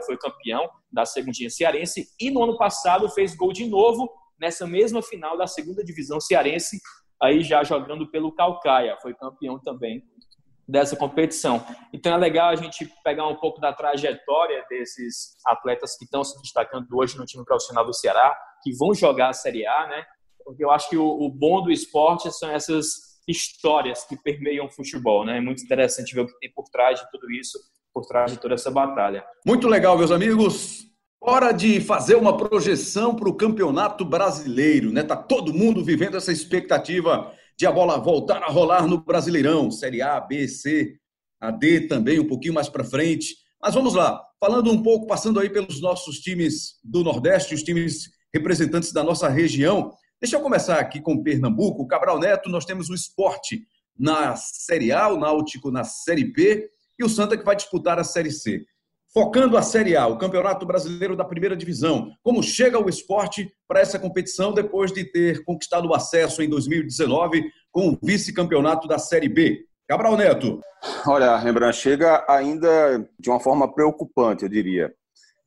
[0.06, 5.02] foi campeão da segundinha cearense, e no ano passado fez gol de novo nessa mesma
[5.02, 6.80] final da segunda divisão cearense,
[7.22, 10.04] aí já jogando pelo Calcaia, foi campeão também
[10.68, 11.66] dessa competição.
[11.94, 16.40] Então é legal a gente pegar um pouco da trajetória desses atletas que estão se
[16.42, 20.06] destacando hoje no time profissional do Ceará, que vão jogar a Série A, né?
[20.44, 24.72] Porque eu acho que o, o bom do esporte são essas histórias que permeiam o
[24.72, 25.38] futebol, né?
[25.38, 27.60] É muito interessante ver o que tem por trás de tudo isso,
[27.94, 29.26] por trás de toda essa batalha.
[29.46, 30.86] Muito legal, meus amigos.
[31.20, 35.04] Hora de fazer uma projeção para o Campeonato Brasileiro, né?
[35.04, 40.02] Tá todo mundo vivendo essa expectativa de a bola voltar a rolar no Brasileirão, Série
[40.02, 40.96] A, B, C,
[41.42, 43.36] a D também, um pouquinho mais para frente.
[43.60, 48.12] Mas vamos lá, falando um pouco, passando aí pelos nossos times do Nordeste, os times
[48.34, 49.92] representantes da nossa região.
[50.22, 51.88] Deixa eu começar aqui com Pernambuco.
[51.88, 53.64] Cabral Neto, nós temos o esporte
[53.98, 58.04] na Série A, o Náutico na Série B e o Santa que vai disputar a
[58.04, 58.64] Série C.
[59.18, 62.12] Focando a Série A, o Campeonato Brasileiro da Primeira Divisão.
[62.22, 67.44] Como chega o esporte para essa competição depois de ter conquistado o acesso em 2019
[67.72, 69.66] com o vice-campeonato da Série B?
[69.88, 70.62] Cabral Neto.
[71.08, 74.94] Olha, Rembrandt, chega ainda de uma forma preocupante, eu diria.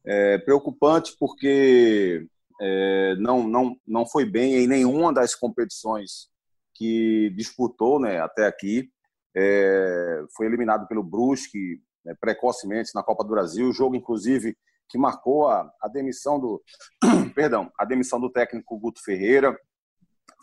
[0.05, 2.27] É, preocupante porque
[2.61, 6.29] é, não, não, não foi bem em nenhuma das competições
[6.75, 8.91] que disputou né, até aqui.
[9.33, 14.57] É, foi eliminado pelo Brusque né, precocemente na Copa do Brasil, jogo inclusive
[14.89, 16.63] que marcou a, a demissão do
[17.35, 19.57] perdão, a demissão do técnico Guto Ferreira.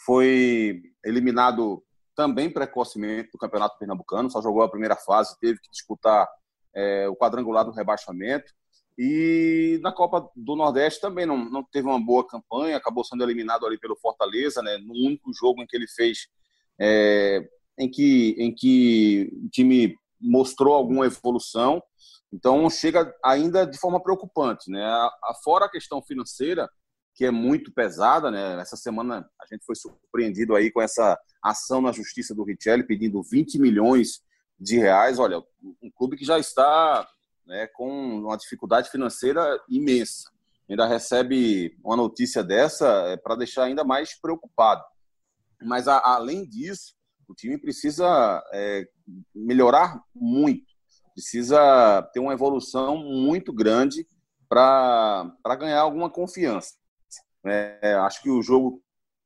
[0.06, 1.84] Foi eliminado
[2.16, 6.28] também precocemente do Campeonato Pernambucano, só jogou a primeira fase, teve que disputar
[6.74, 8.52] é, o quadrangular do rebaixamento.
[8.98, 13.66] E na Copa do Nordeste também não, não teve uma boa campanha, acabou sendo eliminado
[13.66, 16.28] ali pelo Fortaleza, né, no único jogo em que ele fez,
[16.80, 21.82] é, em, que, em que o time mostrou alguma evolução.
[22.32, 24.84] Então chega ainda de forma preocupante, né?
[25.44, 26.70] Fora a questão financeira,
[27.16, 28.60] que é muito pesada, né?
[28.60, 33.24] Essa semana a gente foi surpreendido aí com essa ação na Justiça do Richelli pedindo
[33.24, 34.22] 20 milhões
[34.60, 35.20] de reais.
[35.20, 35.42] Olha,
[35.82, 37.08] um clube que já está
[37.46, 40.30] né, com uma dificuldade financeira imensa.
[40.70, 44.84] Ainda recebe uma notícia dessa é, para deixar ainda mais preocupado.
[45.62, 46.94] Mas, a, além disso,
[47.28, 48.86] o time precisa é,
[49.34, 50.66] melhorar muito,
[51.14, 54.06] precisa ter uma evolução muito grande
[54.48, 56.74] para ganhar alguma confiança.
[57.46, 58.82] É, acho que o jogo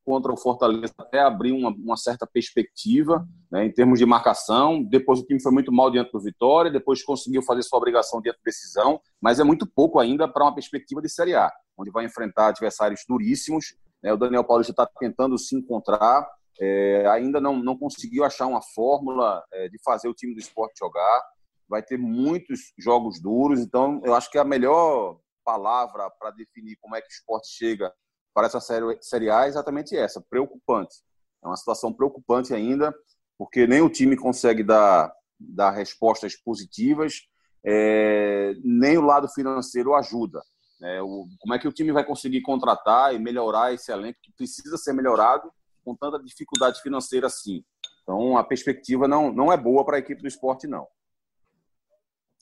[0.06, 4.84] contra o Fortaleza até abriu uma, uma certa perspectiva né, em termos de marcação.
[4.84, 8.38] Depois o time foi muito mal diante do Vitória, depois conseguiu fazer sua obrigação diante
[8.38, 12.06] da decisão, mas é muito pouco ainda para uma perspectiva de Série A, onde vai
[12.06, 13.76] enfrentar adversários duríssimos.
[14.02, 16.28] Né, o Daniel Paulista está tentando se encontrar,
[16.62, 20.78] é, ainda não, não conseguiu achar uma fórmula é, de fazer o time do esporte
[20.78, 21.24] jogar.
[21.68, 26.96] Vai ter muitos jogos duros, então eu acho que a melhor palavra para definir como
[26.96, 27.92] é que o esporte chega
[28.32, 30.96] para essa série, série A é exatamente essa, preocupante.
[31.44, 32.94] É uma situação preocupante ainda,
[33.40, 37.22] porque nem o time consegue dar, dar respostas positivas,
[37.66, 40.40] é, nem o lado financeiro ajuda.
[40.84, 44.32] É, o, como é que o time vai conseguir contratar e melhorar esse elenco que
[44.34, 45.52] precisa ser melhorado
[45.84, 47.64] com tanta dificuldade financeira assim?
[48.04, 50.88] Então, a perspectiva não, não é boa para a equipe do esporte, não.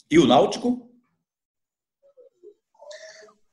[0.10, 0.89] E o Náutico?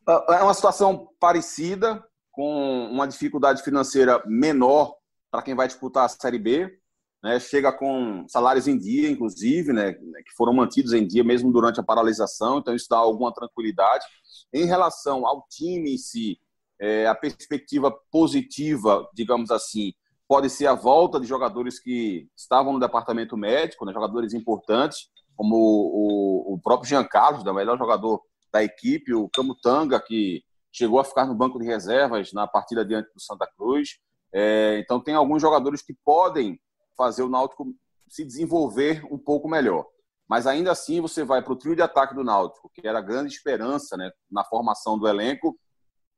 [0.09, 4.97] É uma situação parecida com uma dificuldade financeira menor
[5.31, 6.79] para quem vai disputar a Série B,
[7.23, 7.41] né?
[7.41, 9.93] chega com salários em dia, inclusive, né?
[9.95, 14.05] que foram mantidos em dia mesmo durante a paralisação, então isso dá alguma tranquilidade.
[14.53, 16.39] Em relação ao time em si,
[16.81, 19.93] é, a perspectiva positiva, digamos assim,
[20.29, 23.93] pode ser a volta de jogadores que estavam no departamento médico, né?
[23.93, 27.51] jogadores importantes, como o, o próprio Jean Carlos, né?
[27.51, 28.21] o melhor jogador
[28.53, 33.13] da equipe, o Camutanga, que chegou a ficar no banco de reservas na partida diante
[33.15, 33.99] do Santa Cruz.
[34.33, 36.61] É, então, tem alguns jogadores que podem
[36.97, 37.67] fazer o Náutico
[38.09, 39.87] se desenvolver um pouco melhor.
[40.29, 43.03] Mas ainda assim, você vai para o trio de ataque do Náutico, que era a
[43.03, 45.57] grande esperança né, na formação do elenco,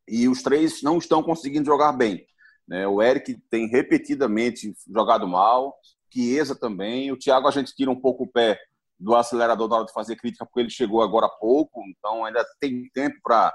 [0.09, 2.25] e os três não estão conseguindo jogar bem.
[2.67, 2.87] Né?
[2.87, 5.77] O Eric tem repetidamente jogado mal,
[6.13, 7.11] Chiesa também.
[7.13, 8.59] O Thiago a gente tira um pouco o pé
[8.99, 12.45] do acelerador na hora de fazer crítica, porque ele chegou agora há pouco, então ainda
[12.61, 13.53] tem tempo para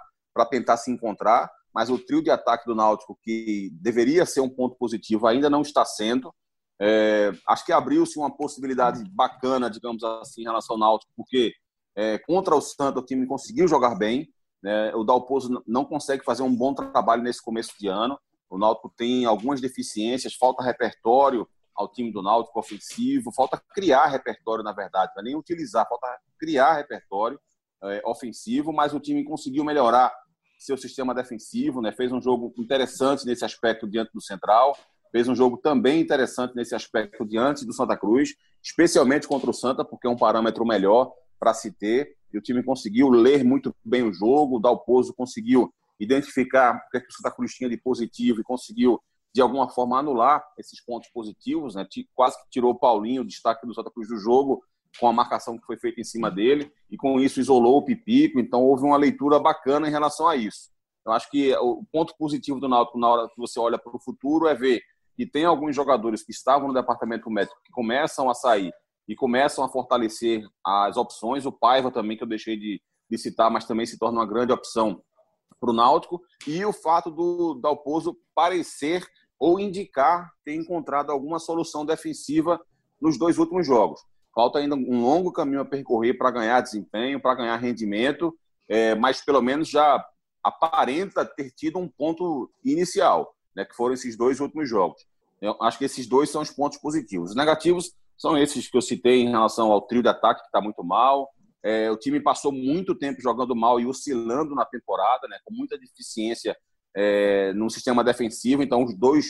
[0.50, 4.78] tentar se encontrar, mas o trio de ataque do Náutico, que deveria ser um ponto
[4.78, 6.34] positivo, ainda não está sendo.
[6.80, 11.54] É, acho que abriu-se uma possibilidade bacana, digamos assim, em relação ao Náutico, porque
[11.96, 14.28] é, contra o Santa o time conseguiu jogar bem.
[14.64, 14.96] Né?
[14.96, 18.18] O Dalpozo não consegue fazer um bom trabalho nesse começo de ano.
[18.50, 24.64] O Náutico tem algumas deficiências, falta repertório ao time do Náutico ofensivo, falta criar repertório,
[24.64, 26.08] na verdade, não é nem utilizar, falta
[26.40, 27.40] criar repertório
[27.84, 30.14] é, ofensivo, mas o time conseguiu melhorar
[30.58, 31.92] seu sistema defensivo, né?
[31.92, 34.78] fez um jogo interessante nesse aspecto diante do Central,
[35.12, 39.84] fez um jogo também interessante nesse aspecto diante do Santa Cruz, especialmente contra o Santa,
[39.84, 41.12] porque é um parâmetro melhor
[41.44, 45.74] para se ter, e o time conseguiu ler muito bem o jogo, o Dalpozo conseguiu
[46.00, 48.98] identificar o que, é que o Santa Cruz tinha de positivo e conseguiu,
[49.36, 51.86] de alguma forma, anular esses pontos positivos, né?
[52.16, 54.64] quase que tirou o Paulinho, o destaque do Santa Cruz do jogo,
[54.98, 58.40] com a marcação que foi feita em cima dele, e com isso isolou o Pipico,
[58.40, 60.72] então houve uma leitura bacana em relação a isso.
[61.06, 64.00] Eu acho que o ponto positivo do Náutico na hora que você olha para o
[64.00, 64.82] futuro é ver
[65.14, 68.72] que tem alguns jogadores que estavam no departamento médico que começam a sair
[69.08, 71.46] e começam a fortalecer as opções.
[71.46, 74.54] O Paiva também, que eu deixei de, de citar, mas também se torna uma grande
[74.54, 75.02] opção
[75.60, 76.22] para o Náutico.
[76.48, 79.06] E o fato do Dalpozo parecer
[79.40, 82.60] ou indicar ter encontrado alguma solução defensiva
[83.02, 84.02] nos dois últimos jogos.
[84.34, 88.34] Falta ainda um longo caminho a percorrer para ganhar desempenho, para ganhar rendimento,
[88.68, 90.04] é, mas pelo menos já
[90.44, 95.06] aparenta ter tido um ponto inicial, né, que foram esses dois últimos jogos.
[95.42, 97.32] Eu acho que esses dois são os pontos positivos.
[97.32, 100.62] Os negativos são esses que eu citei em relação ao trio de ataque, que está
[100.62, 101.30] muito mal.
[101.64, 105.78] É, o time passou muito tempo jogando mal e oscilando na temporada, né, com muita
[105.78, 106.56] deficiência
[106.96, 108.62] é, num sistema defensivo.
[108.62, 109.26] Então, os dois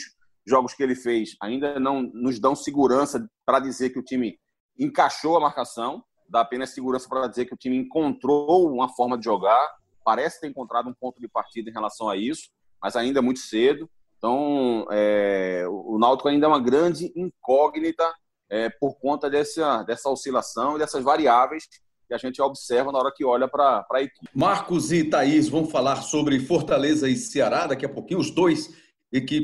[0.46, 4.38] jogos que ele fez ainda não nos dão segurança para dizer que o time
[4.78, 9.24] encaixou a marcação, dá apenas segurança para dizer que o time encontrou uma forma de
[9.24, 9.68] jogar,
[10.04, 12.50] parece ter encontrado um ponto de partida em relação a isso,
[12.82, 13.88] mas ainda é muito cedo.
[14.18, 18.04] Então, é, o Náutico ainda é uma grande incógnita
[18.50, 21.64] é, por conta dessa, dessa oscilação e dessas variáveis
[22.06, 24.28] que a gente observa na hora que olha para a equipe.
[24.34, 28.20] Marcos e Thaís vão falar sobre Fortaleza e Ceará daqui a pouquinho.
[28.20, 28.70] Os dois,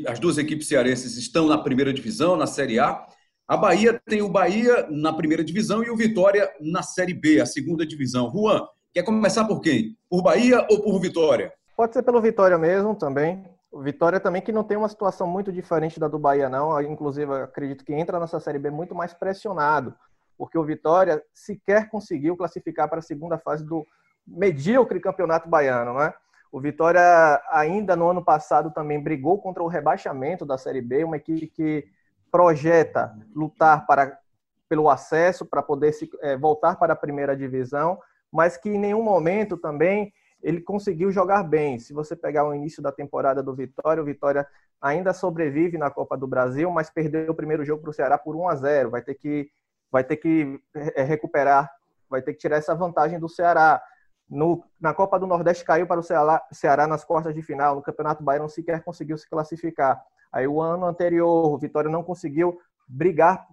[0.07, 3.07] as duas equipes cearenses estão na primeira divisão, na Série A.
[3.49, 7.47] A Bahia tem o Bahia na primeira divisão e o Vitória na Série B, a
[7.47, 8.31] segunda divisão.
[8.31, 9.97] Juan, quer começar por quem?
[10.09, 11.53] Por Bahia ou por Vitória?
[11.77, 13.43] Pode ser pelo Vitória mesmo também.
[13.71, 16.81] O Vitória também que não tem uma situação muito diferente da do Bahia, não.
[16.83, 19.95] Inclusive, acredito que entra nessa Série B muito mais pressionado
[20.41, 23.87] porque o Vitória sequer conseguiu classificar para a segunda fase do
[24.27, 26.15] medíocre campeonato baiano, né?
[26.51, 27.03] O Vitória
[27.51, 31.87] ainda no ano passado também brigou contra o rebaixamento da Série B, uma equipe que
[32.33, 34.19] projeta lutar para
[34.67, 37.99] pelo acesso para poder se, é, voltar para a primeira divisão,
[38.33, 40.11] mas que em nenhum momento também
[40.43, 41.79] ele conseguiu jogar bem.
[41.79, 44.47] Se você pegar o início da temporada do Vitória, o Vitória
[44.81, 48.35] ainda sobrevive na Copa do Brasil, mas perdeu o primeiro jogo para o Ceará por
[48.35, 48.91] 1 a 0.
[48.91, 49.51] Vai ter que
[49.91, 50.61] vai ter que
[50.95, 51.69] é, recuperar,
[52.09, 53.83] vai ter que tirar essa vantagem do Ceará.
[54.29, 57.83] No, na Copa do Nordeste caiu para o Ceará, Ceará nas quartas de final, no
[57.83, 60.01] Campeonato Baiano sequer conseguiu se classificar.
[60.33, 63.45] Aí o ano anterior, o Vitória não conseguiu brigar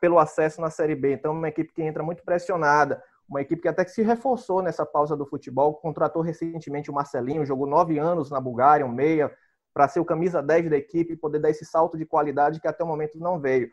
[0.00, 1.14] pelo acesso na Série B.
[1.14, 4.84] Então, uma equipe que entra muito pressionada, uma equipe que até que se reforçou nessa
[4.84, 9.32] pausa do futebol, contratou recentemente o Marcelinho, jogou nove anos na Bulgária, um meia,
[9.72, 12.68] para ser o camisa 10 da equipe e poder dar esse salto de qualidade que
[12.68, 13.70] até o momento não veio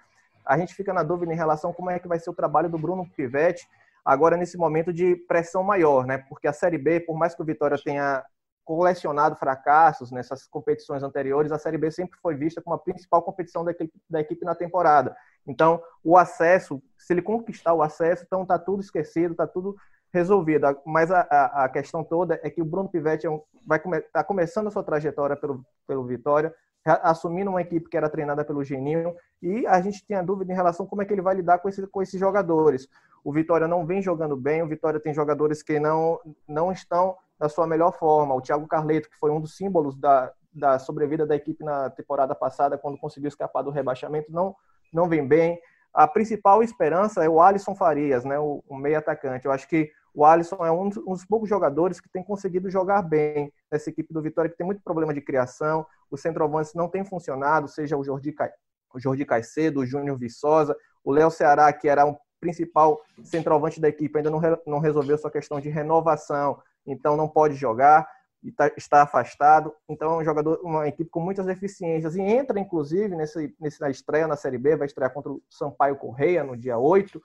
[0.50, 2.70] a gente fica na dúvida em relação a como é que vai ser o trabalho
[2.70, 3.68] do Bruno Pivetti
[4.04, 6.18] agora nesse momento de pressão maior, né?
[6.28, 8.26] Porque a Série B, por mais que o Vitória tenha
[8.66, 13.64] colecionado fracassos nessas competições anteriores, a Série B sempre foi vista como a principal competição
[13.64, 15.16] da equipe, da equipe na temporada.
[15.50, 19.76] Então, o acesso, se ele conquistar o acesso, então tá tudo esquecido, tá tudo
[20.14, 20.66] resolvido.
[20.86, 24.00] Mas a, a, a questão toda é que o Bruno Pivetti é um, vai come,
[24.00, 26.54] tá começando a sua trajetória pelo, pelo Vitória,
[26.86, 30.86] assumindo uma equipe que era treinada pelo Geninho, e a gente tinha dúvida em relação
[30.86, 32.88] como é que ele vai lidar com, esse, com esses jogadores.
[33.24, 37.50] O Vitória não vem jogando bem, o Vitória tem jogadores que não, não estão na
[37.50, 38.36] sua melhor forma.
[38.36, 42.34] O Thiago Carleto, que foi um dos símbolos da, da sobrevida da equipe na temporada
[42.34, 44.56] passada, quando conseguiu escapar do rebaixamento, não,
[44.93, 45.60] não vem bem.
[45.93, 49.45] A principal esperança é o Alisson Farias, né, o, o meio atacante.
[49.45, 52.69] Eu acho que o Alisson é um dos, um dos, poucos jogadores que tem conseguido
[52.69, 56.88] jogar bem nessa equipe do Vitória, que tem muito problema de criação, os centroavantes não
[56.88, 58.52] têm funcionado, seja o Jordi, Ca...
[58.93, 63.80] o Jordi Caicedo, o Júnior Viçosa, o Léo Ceará, que era o um principal centroavante
[63.80, 64.58] da equipe, ainda não, re...
[64.65, 68.08] não resolveu sua questão de renovação, então não pode jogar,
[68.56, 69.73] tá, está afastado.
[69.88, 72.15] Então é um jogador, uma equipe com muitas deficiências.
[72.15, 75.95] E entra, inclusive, nesse, nesse, na estreia na Série B, vai estrear contra o Sampaio
[75.95, 77.21] Correia no dia 8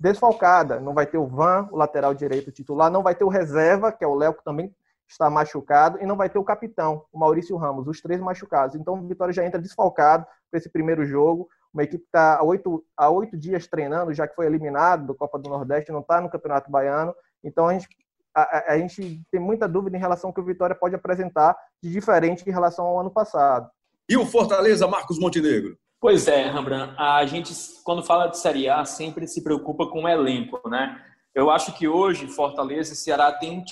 [0.00, 0.80] desfalcada.
[0.80, 4.04] Não vai ter o Van, o lateral direito titular, não vai ter o reserva, que
[4.04, 4.74] é o Léo, que também
[5.08, 8.74] está machucado, e não vai ter o capitão, o Maurício Ramos, os três machucados.
[8.74, 11.48] Então o Vitória já entra desfalcado para esse primeiro jogo.
[11.72, 15.14] Uma equipe que está há oito, há oito dias treinando, já que foi eliminado do
[15.14, 17.14] Copa do Nordeste, não está no Campeonato Baiano.
[17.42, 17.88] Então a gente,
[18.34, 21.90] a, a gente tem muita dúvida em relação ao que o Vitória pode apresentar de
[21.90, 23.68] diferente em relação ao ano passado.
[24.08, 25.78] E o Fortaleza, Marcos Montenegro?
[26.00, 26.94] Pois é, Rembrandt.
[26.98, 31.00] A gente, quando fala de Série A, sempre se preocupa com o elenco, né?
[31.34, 33.64] Eu acho que hoje Fortaleza e Ceará têm um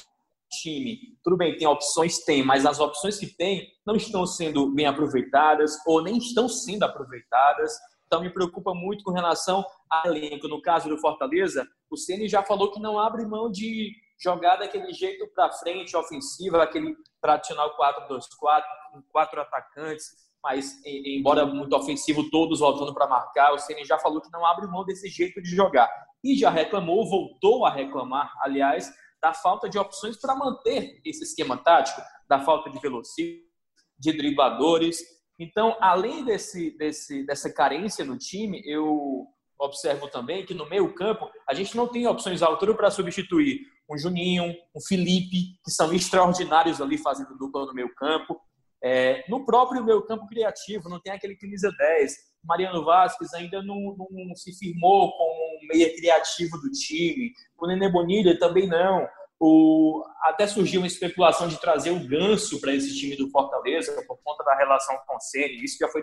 [0.51, 0.99] time.
[1.23, 5.77] Tudo bem, tem opções, tem, mas as opções que tem não estão sendo bem aproveitadas
[5.87, 7.73] ou nem estão sendo aproveitadas.
[8.07, 10.49] Então me preocupa muito com relação ao elenco.
[10.49, 13.93] No caso do Fortaleza, o Ceni já falou que não abre mão de
[14.23, 20.07] jogar daquele jeito para frente, ofensiva, aquele tradicional 4-2-4, com quatro atacantes,
[20.43, 24.67] mas embora muito ofensivo, todos voltando para marcar, o Ceni já falou que não abre
[24.67, 25.89] mão desse jeito de jogar.
[26.23, 31.57] E já reclamou, voltou a reclamar, aliás, da falta de opções para manter esse esquema
[31.57, 33.49] tático, da falta de velocistas,
[33.97, 34.99] de dribladores.
[35.39, 39.27] Então, além desse, desse, dessa carência no time, eu
[39.59, 43.61] observo também que no meio campo a gente não tem opções à altura para substituir
[43.91, 48.41] um Juninho, um Felipe, que são extraordinários ali fazendo dupla no meio campo.
[48.83, 52.15] É, no próprio meu campo criativo, não tem aquele camisa 10.
[52.45, 57.33] Mariano Vasquez ainda não, não se firmou como um meia criativo do time.
[57.57, 59.07] O Nenê Bonilha também não.
[59.39, 64.19] O, até surgiu uma especulação de trazer o Ganso para esse time do Fortaleza por
[64.23, 65.63] conta da relação com o Ceni.
[65.63, 66.03] Isso já foi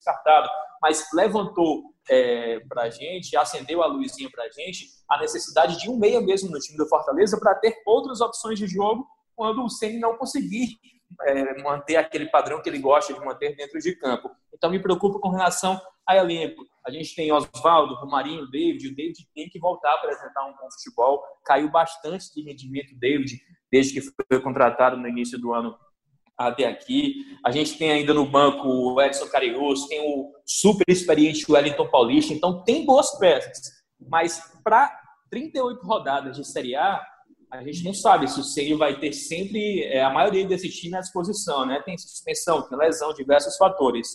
[0.00, 0.48] descartado,
[0.82, 5.88] mas levantou é, para a gente, acendeu a luzinha para a gente a necessidade de
[5.88, 9.68] um meia mesmo no time do Fortaleza para ter outras opções de jogo quando o
[9.68, 10.78] Ceni não conseguir
[11.22, 14.30] é, manter aquele padrão que ele gosta de manter dentro de campo.
[14.52, 16.64] Então, me preocupa com relação a elenco.
[16.86, 18.88] A gente tem Oswaldo, Romarinho, David.
[18.88, 21.22] O David tem que voltar a apresentar um bom futebol.
[21.44, 23.40] Caiu bastante de rendimento David
[23.70, 25.76] desde que foi contratado no início do ano
[26.48, 27.36] até aqui.
[27.44, 32.32] A gente tem ainda no banco o Edson Carius, tem o super experiente Wellington Paulista.
[32.32, 33.70] Então, tem boas peças.
[34.08, 34.90] Mas para
[35.30, 37.00] 38 rodadas de Série A,
[37.50, 40.96] a gente não sabe se o Ceni vai ter sempre é, a maioria desse time
[40.96, 41.82] à disposição, né?
[41.84, 44.08] Tem suspensão, tem lesão, diversos fatores.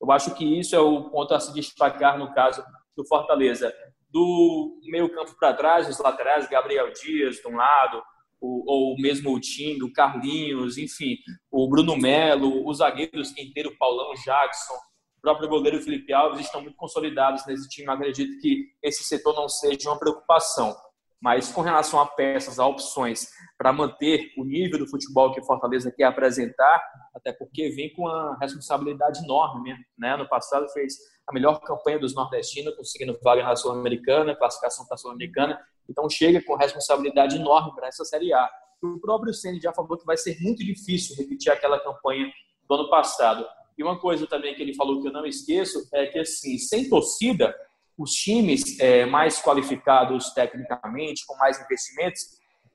[0.00, 2.62] Eu acho que isso é o ponto a se destacar no caso
[2.96, 3.72] do Fortaleza.
[4.10, 8.02] Do meio campo para trás, os laterais, Gabriel Dias de um lado,
[8.40, 11.16] o, ou mesmo o Tim, o Carlinhos, enfim,
[11.50, 14.74] o Bruno Melo, os zagueiros Quinteiro, Paulão, Jackson,
[15.18, 17.86] o próprio goleiro Felipe Alves estão muito consolidados nesse time.
[17.86, 20.74] Eu acredito que esse setor não seja uma preocupação.
[21.20, 23.28] Mas com relação a peças, a opções
[23.58, 26.82] para manter o nível do futebol que Fortaleza quer apresentar,
[27.14, 29.74] até porque vem com uma responsabilidade enorme.
[29.98, 30.16] Né?
[30.16, 30.94] No passado fez
[31.28, 35.60] a melhor campanha dos nordestinos, conseguindo vaga na Sul-Americana, classificação para a Sul-Americana.
[35.90, 38.48] Então chega com responsabilidade enorme para essa Série A.
[38.82, 42.32] O próprio Ceni já falou que vai ser muito difícil repetir aquela campanha
[42.68, 43.44] do ano passado.
[43.76, 46.88] E uma coisa também que ele falou que eu não esqueço é que, assim, sem
[46.88, 47.54] torcida,
[47.98, 52.20] os times é, mais qualificados tecnicamente, com mais investimentos,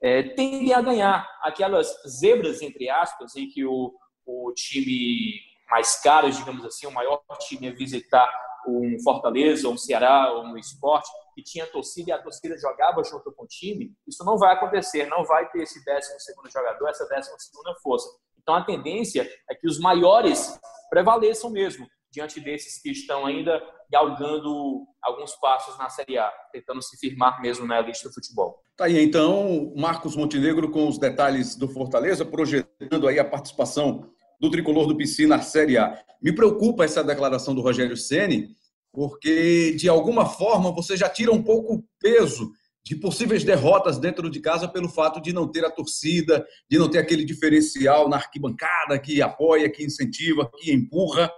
[0.00, 1.26] é, tendem a ganhar.
[1.42, 3.92] Aquelas zebras, entre aspas, em que o,
[4.24, 5.40] o time
[5.70, 8.28] mais caro, digamos assim, o maior time a visitar
[8.68, 13.44] um Fortaleza, um Ceará, um esporte, que tinha torcida e a torcida jogava junto com
[13.44, 16.06] o time, isso não vai acontecer, não vai ter esse 12
[16.52, 17.30] jogador, essa 12
[17.82, 18.08] força.
[18.40, 20.58] Então a tendência é que os maiores
[20.88, 26.96] prevaleçam mesmo diante desses que estão ainda galgando alguns passos na Série A, tentando se
[26.98, 28.62] firmar mesmo na lista do futebol.
[28.76, 34.10] Tá aí então, Marcos Montenegro com os detalhes do Fortaleza, projetando aí a participação
[34.40, 35.98] do tricolor do PC na Série A.
[36.22, 38.48] Me preocupa essa declaração do Rogério Ceni,
[38.92, 42.50] porque de alguma forma você já tira um pouco o peso
[42.86, 46.88] de possíveis derrotas dentro de casa pelo fato de não ter a torcida, de não
[46.88, 51.28] ter aquele diferencial na arquibancada que apoia, que incentiva, que empurra.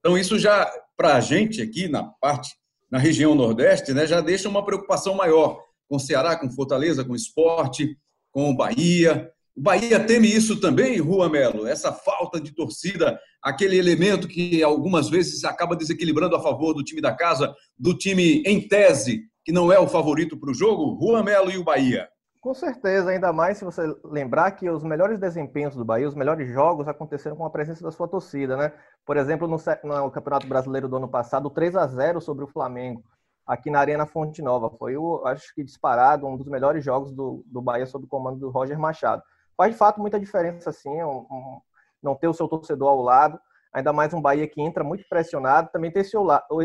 [0.00, 2.56] Então, isso já, para a gente aqui na parte,
[2.90, 7.96] na região Nordeste, né, já deixa uma preocupação maior com Ceará, com Fortaleza, com esporte,
[8.32, 9.32] com Bahia.
[9.56, 15.08] O Bahia teme isso também, Rua Melo, essa falta de torcida, aquele elemento que algumas
[15.08, 19.72] vezes acaba desequilibrando a favor do time da casa, do time em tese, que não
[19.72, 22.06] é o favorito para o jogo, Rua Melo e o Bahia.
[22.38, 26.52] Com certeza, ainda mais se você lembrar que os melhores desempenhos do Bahia, os melhores
[26.52, 28.74] jogos aconteceram com a presença da sua torcida, né?
[29.06, 33.02] Por exemplo, no, no Campeonato Brasileiro do ano passado, 3 a 0 sobre o Flamengo,
[33.46, 34.68] aqui na Arena Fonte Nova.
[34.78, 38.38] Foi, o, acho que disparado, um dos melhores jogos do, do Bahia sob o comando
[38.38, 39.22] do Roger Machado.
[39.56, 41.60] Faz de fato muita diferença, assim, um, um,
[42.02, 43.40] não ter o seu torcedor ao lado,
[43.72, 46.16] ainda mais um Bahia que entra muito pressionado, também tem esse,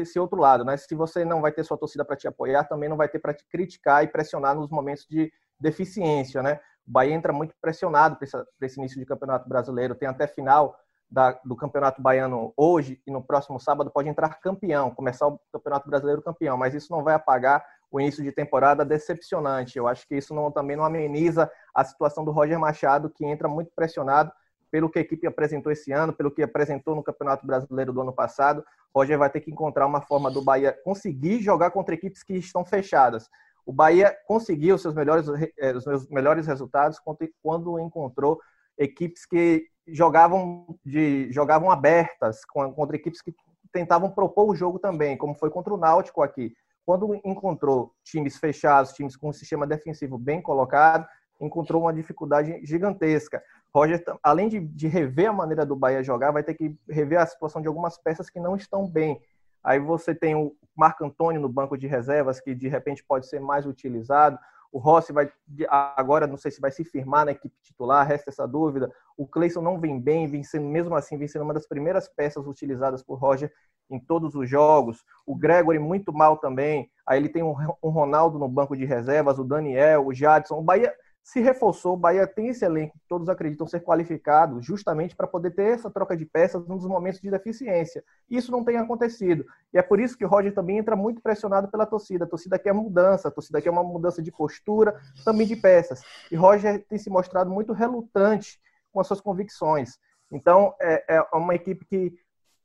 [0.02, 0.76] esse outro lado, né?
[0.76, 3.34] Se você não vai ter sua torcida para te apoiar, também não vai ter para
[3.34, 6.60] te criticar e pressionar nos momentos de deficiência, né?
[6.86, 10.76] O Bahia entra muito pressionado para esse, início de campeonato brasileiro, tem até final
[11.10, 15.90] da, do campeonato baiano hoje e no próximo sábado pode entrar campeão, começar o campeonato
[15.90, 19.78] brasileiro campeão, mas isso não vai apagar o início de temporada decepcionante.
[19.78, 23.48] Eu acho que isso não, também não ameniza a situação do Roger Machado, que entra
[23.48, 24.32] muito pressionado
[24.72, 28.14] pelo que a equipe apresentou esse ano, pelo que apresentou no Campeonato Brasileiro do ano
[28.14, 28.64] passado.
[28.96, 32.64] Roger vai ter que encontrar uma forma do Bahia conseguir jogar contra equipes que estão
[32.64, 33.30] fechadas.
[33.66, 35.28] O Bahia conseguiu seus melhores,
[35.60, 37.00] eh, os seus melhores resultados
[37.44, 38.40] quando encontrou
[38.78, 43.36] equipes que jogavam de jogavam abertas contra equipes que
[43.72, 46.54] tentavam propor o jogo também, como foi contra o Náutico aqui.
[46.86, 51.08] Quando encontrou times fechados, times com um sistema defensivo bem colocado,
[51.40, 53.42] encontrou uma dificuldade gigantesca.
[53.74, 57.26] Roger, além de, de rever a maneira do Bahia jogar, vai ter que rever a
[57.26, 59.22] situação de algumas peças que não estão bem.
[59.64, 63.40] Aí você tem o Marco Antônio no banco de reservas, que de repente pode ser
[63.40, 64.38] mais utilizado.
[64.72, 65.30] O Rossi vai
[65.70, 68.92] agora, não sei se vai se firmar na equipe titular, resta essa dúvida.
[69.18, 72.48] O Cleison não vem bem, vem sendo, mesmo assim, vem sendo uma das primeiras peças
[72.48, 73.52] utilizadas por Roger
[73.90, 75.04] em todos os jogos.
[75.26, 76.90] O Gregory muito mal também.
[77.06, 77.54] Aí ele tem um,
[77.84, 80.58] Ronaldo no banco de reservas, o Daniel, o Jadson.
[80.60, 81.94] O Bahia se reforçou.
[81.94, 86.16] O Bahia tem esse elenco todos acreditam ser qualificado justamente para poder ter essa troca
[86.16, 88.04] de peças nos momentos de deficiência.
[88.30, 89.46] Isso não tem acontecido.
[89.74, 92.26] E é por isso que o Roger também entra muito pressionado pela torcida.
[92.26, 96.02] A torcida quer mudança, a torcida quer uma mudança de postura, também de peças.
[96.32, 98.60] E Roger tem se mostrado muito relutante
[98.92, 99.98] com as suas convicções.
[100.32, 102.14] Então, é, é uma equipe que,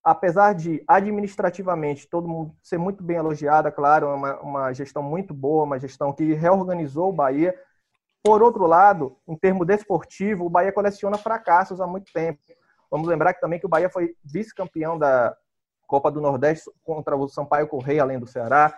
[0.07, 5.35] apesar de administrativamente todo mundo ser muito bem elogiada, claro, é uma, uma gestão muito
[5.35, 7.53] boa, uma gestão que reorganizou o Bahia,
[8.23, 12.41] Por outro lado, em termos desportivo, o Bahia coleciona fracassos há muito tempo.
[12.89, 15.37] Vamos lembrar que também que o Bahia foi vice-campeão da
[15.89, 18.77] Copa do Nordeste contra o Sampaio Correia, além do Ceará.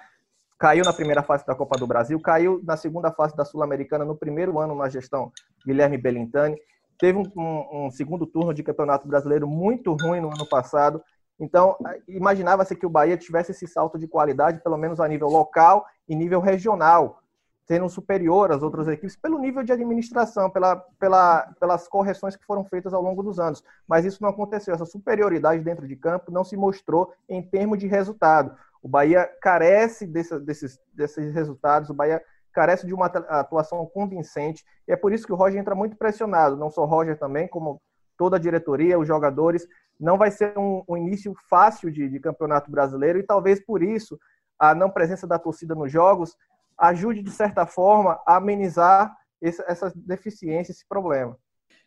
[0.59, 4.17] Caiu na primeira fase da Copa do Brasil, caiu na segunda fase da Sul-Americana no
[4.17, 5.31] primeiro ano na gestão
[5.67, 6.57] Guilherme Belintani.
[6.99, 11.03] Teve um, um, um segundo turno de Campeonato Brasileiro muito ruim no ano passado.
[11.39, 11.77] Então,
[12.09, 16.15] imaginava-se que o Bahia tivesse esse salto de qualidade, pelo menos a nível local e
[16.15, 17.23] nível regional,
[17.65, 22.65] sendo superior às outras equipes pelo nível de administração, pela, pela, pelas correções que foram
[22.65, 23.63] feitas ao longo dos anos.
[23.87, 24.75] Mas isso não aconteceu.
[24.75, 28.57] Essa superioridade dentro de campo não se mostrou em termos de resultado.
[28.83, 32.23] O Bahia carece desse, desses, desses resultados, o Bahia
[32.53, 36.57] carece de uma atuação convincente, e é por isso que o Roger entra muito pressionado,
[36.57, 37.81] não só o Roger também, como
[38.17, 39.67] toda a diretoria, os jogadores.
[39.99, 44.19] Não vai ser um, um início fácil de, de campeonato brasileiro, e talvez por isso
[44.59, 46.35] a não presença da torcida nos jogos
[46.79, 51.37] ajude, de certa forma, a amenizar esse, essa deficiência, esse problema.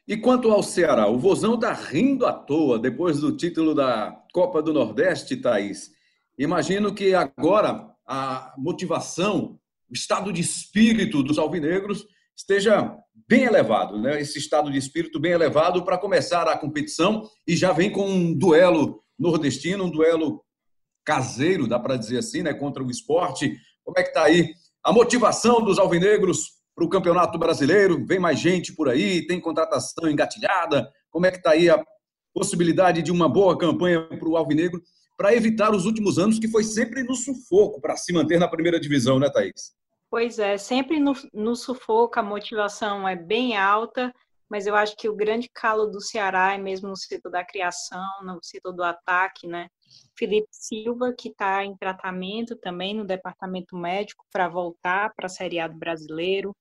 [0.08, 4.62] E quanto ao Ceará, o Vozão está rindo à toa depois do título da Copa
[4.62, 5.92] do Nordeste, Thaís.
[6.38, 9.60] Imagino que agora a motivação,
[9.90, 12.06] o estado de espírito dos alvinegros
[12.42, 12.96] esteja
[13.28, 14.20] bem elevado, né?
[14.20, 18.38] Esse estado de espírito bem elevado para começar a competição e já vem com um
[18.38, 20.44] duelo nordestino, um duelo
[21.06, 22.54] caseiro, dá para dizer assim, né?
[22.54, 23.56] Contra o esporte.
[23.84, 28.06] Como é que está aí a motivação dos alvinegros para o Campeonato Brasileiro?
[28.06, 29.26] Vem mais gente por aí?
[29.26, 30.90] Tem contratação engatilhada?
[31.10, 31.84] Como é que está aí a
[32.34, 34.82] possibilidade de uma boa campanha para o alvinegro
[35.18, 38.80] para evitar os últimos anos que foi sempre no sufoco para se manter na primeira
[38.80, 39.81] divisão, né, Thaís?
[40.12, 44.14] Pois é, sempre no, sufoco a motivação é bem alta,
[44.50, 48.06] mas eu acho que o grande calo do Ceará é mesmo no setor da criação,
[48.22, 49.70] no setor do ataque, né?
[50.14, 55.62] Felipe Silva, que está em tratamento também no departamento médico para voltar para a Série
[55.62, 56.54] A do brasileiro.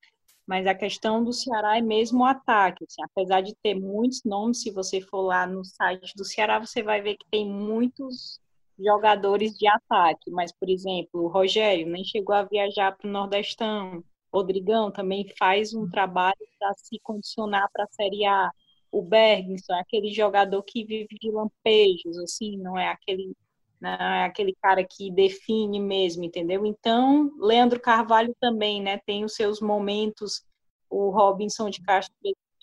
[0.47, 2.85] Mas a questão do Ceará é mesmo o ataque.
[2.85, 6.85] Assim, apesar de ter muitos nomes, se você for lá no site do Ceará, você
[6.85, 8.41] vai ver que tem muitos
[8.83, 10.31] jogadores de ataque.
[10.31, 14.03] Mas, por exemplo, o Rogério nem chegou a viajar para o Nordestão.
[14.33, 18.51] Rodrigão também faz um trabalho para se condicionar para a Série A
[18.93, 23.35] o Bergson é aquele jogador que vive de lampejos, assim, não é aquele
[23.81, 26.67] não é aquele cara que define mesmo, entendeu?
[26.67, 30.45] Então, Leandro Carvalho também, né, tem os seus momentos,
[30.91, 32.15] o Robinson de Castro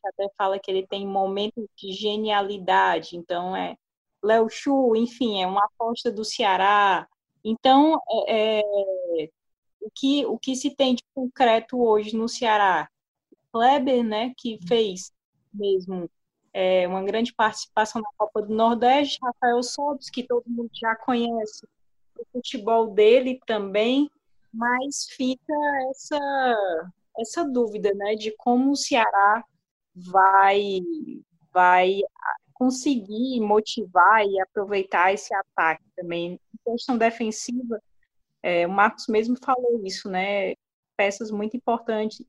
[0.06, 3.76] até fala que ele tem momentos de genialidade, então é
[4.24, 7.08] Léo Chu, enfim, é uma aposta do Ceará.
[7.44, 9.30] Então, é, é,
[9.82, 12.90] o, que, o que se tem de concreto hoje no Ceará?
[13.52, 15.12] Kleber, né, que fez
[15.54, 16.10] mesmo
[16.54, 21.66] é, uma grande participação na Copa do Nordeste, Rafael Sobis, que todo mundo já conhece
[22.20, 24.10] o futebol dele também,
[24.54, 25.54] mas fica
[25.90, 26.20] essa,
[27.20, 29.44] essa dúvida né, de como o Ceará
[29.96, 30.80] vai,
[31.54, 32.02] vai
[32.58, 36.40] conseguir motivar e aproveitar esse ataque também.
[36.68, 37.80] Em questão defensiva,
[38.42, 40.56] é, o Marcos mesmo falou isso, né?
[40.98, 42.26] Peças muito importantes,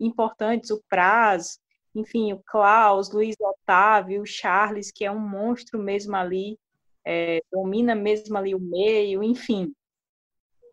[0.00, 1.60] importantes o Praz,
[1.94, 6.58] enfim, o Klaus, Luiz Otávio, o Charles, que é um monstro mesmo ali,
[7.04, 9.72] é, domina mesmo ali o meio, enfim.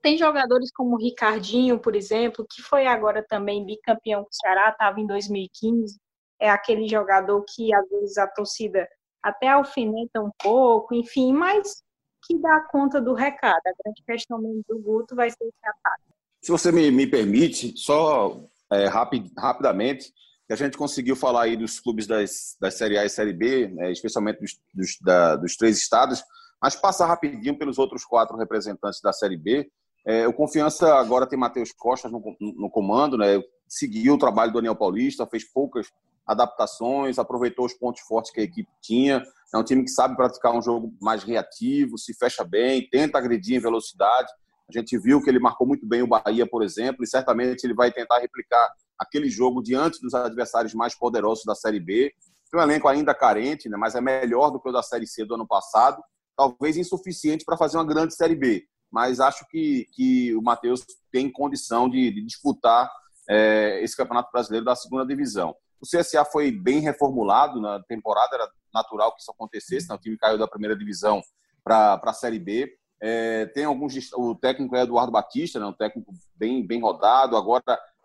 [0.01, 4.69] Tem jogadores como o Ricardinho, por exemplo, que foi agora também bicampeão com o Ceará,
[4.69, 5.99] estava em 2015.
[6.39, 8.87] É aquele jogador que às vezes a torcida
[9.21, 11.83] até alfineta um pouco, enfim, mas
[12.25, 13.61] que dá conta do recado.
[13.65, 16.03] A grande questão do Guto vai ser esse ataque.
[16.41, 18.39] Se você me, me permite, só
[18.71, 20.13] é, rapid, rapidamente,
[20.45, 23.67] que a gente conseguiu falar aí dos clubes das, das Série A e Série B,
[23.67, 26.23] né, especialmente dos, dos, da, dos, três estados,
[26.61, 29.69] mas passar rapidinho pelos outros quatro representantes da Série B.
[30.05, 34.55] É, o Confiança agora tem Matheus Costa no, no, comando, né, seguiu o trabalho do
[34.55, 35.91] Daniel Paulista, fez poucas
[36.27, 39.23] adaptações, aproveitou os pontos fortes que a equipe tinha.
[39.53, 43.55] É um time que sabe praticar um jogo mais reativo, se fecha bem, tenta agredir
[43.55, 44.29] em velocidade.
[44.69, 47.73] A gente viu que ele marcou muito bem o Bahia, por exemplo, e certamente ele
[47.73, 48.69] vai tentar replicar
[48.99, 52.11] aquele jogo diante dos adversários mais poderosos da Série B.
[52.51, 55.23] Tem um elenco ainda carente, né, mas é melhor do que o da Série C
[55.23, 56.03] do ano passado.
[56.35, 61.31] Talvez insuficiente para fazer uma grande Série B, mas acho que, que o Matheus tem
[61.31, 62.91] condição de, de disputar
[63.29, 65.55] é, esse Campeonato Brasileiro da segunda divisão.
[65.81, 69.95] O CSA foi bem reformulado na temporada, era natural que isso acontecesse, né?
[69.95, 71.21] o time caiu da primeira divisão
[71.63, 72.73] para a Série B.
[72.99, 74.11] É, tem alguns.
[74.13, 75.65] O técnico é Eduardo Batista, né?
[75.65, 77.37] um técnico bem, bem rodado.
[77.37, 77.63] Agora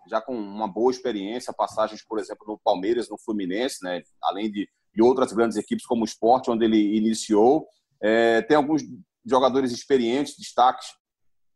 [0.08, 4.02] já com uma boa experiência, passagens, por exemplo, no Palmeiras, no Fluminense, né?
[4.22, 7.66] além de, de outras grandes equipes como o Sport, onde ele iniciou.
[8.02, 8.82] É, tem alguns
[9.24, 10.88] jogadores experientes, destaques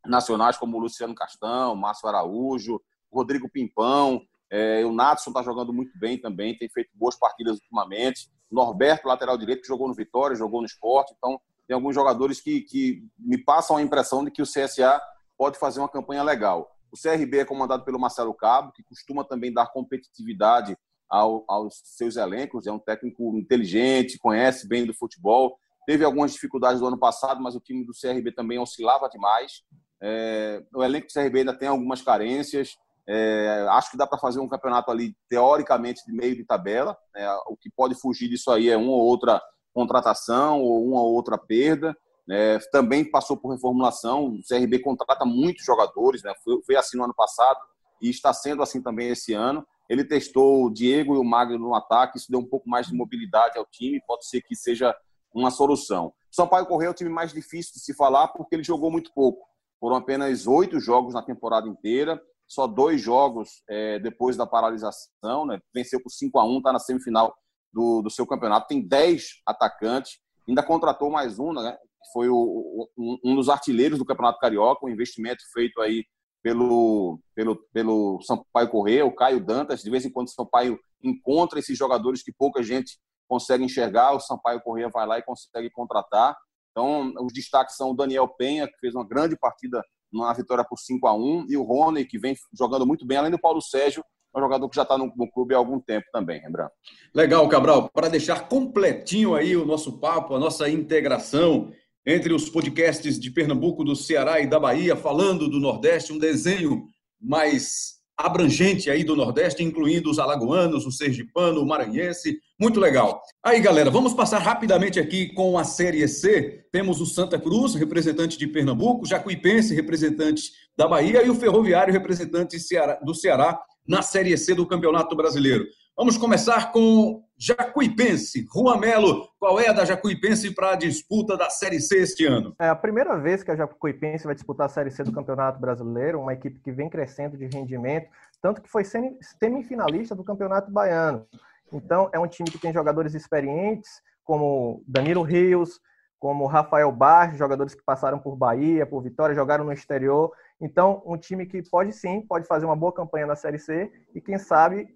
[0.06, 2.80] nacionais, como o Luciano Castão, Márcio Araújo,
[3.12, 4.22] Rodrigo Pimpão.
[4.50, 8.30] É, o Natson está jogando muito bem também, tem feito boas partidas ultimamente.
[8.50, 11.14] Norberto, lateral direito, que jogou no Vitória, jogou no esporte.
[11.16, 15.00] Então, tem alguns jogadores que, que me passam a impressão de que o CSA
[15.36, 16.70] pode fazer uma campanha legal.
[16.90, 20.76] O CRB é comandado pelo Marcelo Cabo, que costuma também dar competitividade
[21.08, 22.66] ao, aos seus elencos.
[22.66, 25.58] É um técnico inteligente, conhece bem do futebol.
[25.86, 29.62] Teve algumas dificuldades no ano passado, mas o time do CRB também oscilava demais.
[30.00, 32.76] É, o elenco do CRB ainda tem algumas carências.
[33.08, 36.96] É, acho que dá para fazer um campeonato ali, teoricamente, de meio de tabela.
[37.14, 37.28] Né?
[37.46, 39.40] O que pode fugir disso aí é uma ou outra
[39.72, 41.96] contratação ou uma ou outra perda.
[42.26, 42.58] Né?
[42.72, 44.26] Também passou por reformulação.
[44.26, 46.32] O CRB contrata muitos jogadores, né?
[46.42, 47.58] foi, foi assim no ano passado
[48.02, 49.64] e está sendo assim também esse ano.
[49.88, 52.94] Ele testou o Diego e o Magno no ataque, isso deu um pouco mais de
[52.94, 54.94] mobilidade ao time, pode ser que seja
[55.32, 56.12] uma solução.
[56.30, 59.46] Sampaio Correia é o time mais difícil de se falar porque ele jogou muito pouco.
[59.78, 65.60] Foram apenas oito jogos na temporada inteira só dois jogos é, depois da paralisação, né?
[65.74, 67.34] venceu por 5 a 1 está na semifinal
[67.72, 70.18] do, do seu campeonato, tem 10 atacantes,
[70.48, 71.76] ainda contratou mais um, né?
[72.12, 76.04] foi o, um, dos artilheiros do Campeonato Carioca, um investimento feito aí
[76.42, 81.58] pelo, pelo, pelo Sampaio Corrêa, o Caio Dantas, de vez em quando o Sampaio encontra
[81.58, 86.36] esses jogadores que pouca gente consegue enxergar, o Sampaio Corrêa vai lá e consegue contratar.
[86.70, 89.82] Então, os destaques são o Daniel Penha, que fez uma grande partida
[90.12, 93.30] na vitória por 5 a 1 e o Rony, que vem jogando muito bem, além
[93.30, 94.04] do Paulo Sérgio,
[94.34, 96.72] um jogador que já está no, no, clube há algum tempo também, Rembrandt.
[97.14, 97.88] Legal, Cabral.
[97.88, 101.72] Para deixar completinho aí o nosso papo, a nossa integração
[102.04, 106.86] entre os podcasts de Pernambuco, do Ceará e da Bahia, falando do Nordeste, um desenho
[107.20, 112.38] mais abrangente aí do Nordeste, incluindo os alagoanos, o sergipano, o maranhense.
[112.58, 113.20] Muito legal.
[113.42, 116.64] Aí, galera, vamos passar rapidamente aqui com a Série C.
[116.72, 122.56] Temos o Santa Cruz, representante de Pernambuco, Jacuipense, representante da Bahia, e o Ferroviário, representante
[123.04, 125.66] do Ceará, na Série C do Campeonato Brasileiro.
[125.96, 128.46] Vamos começar com Jacuipense.
[128.50, 132.54] Rua Melo, qual é a da Jacuipense para a disputa da Série C este ano?
[132.58, 136.20] É a primeira vez que a Jacuipense vai disputar a Série C do Campeonato Brasileiro,
[136.20, 138.08] uma equipe que vem crescendo de rendimento,
[138.40, 141.26] tanto que foi semifinalista do Campeonato Baiano.
[141.72, 145.80] Então, é um time que tem jogadores experientes, como Danilo Rios,
[146.18, 150.32] como Rafael Barros, jogadores que passaram por Bahia, por Vitória, jogaram no exterior.
[150.60, 154.20] Então, um time que pode sim, pode fazer uma boa campanha na Série C e,
[154.20, 154.88] quem sabe,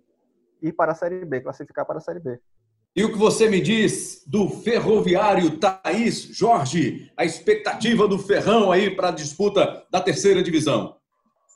[0.62, 2.38] ir para a Série B, classificar para a Série B.
[2.94, 8.94] E o que você me diz do Ferroviário, Thaís, Jorge, a expectativa do Ferrão aí
[8.94, 10.98] para a disputa da terceira divisão?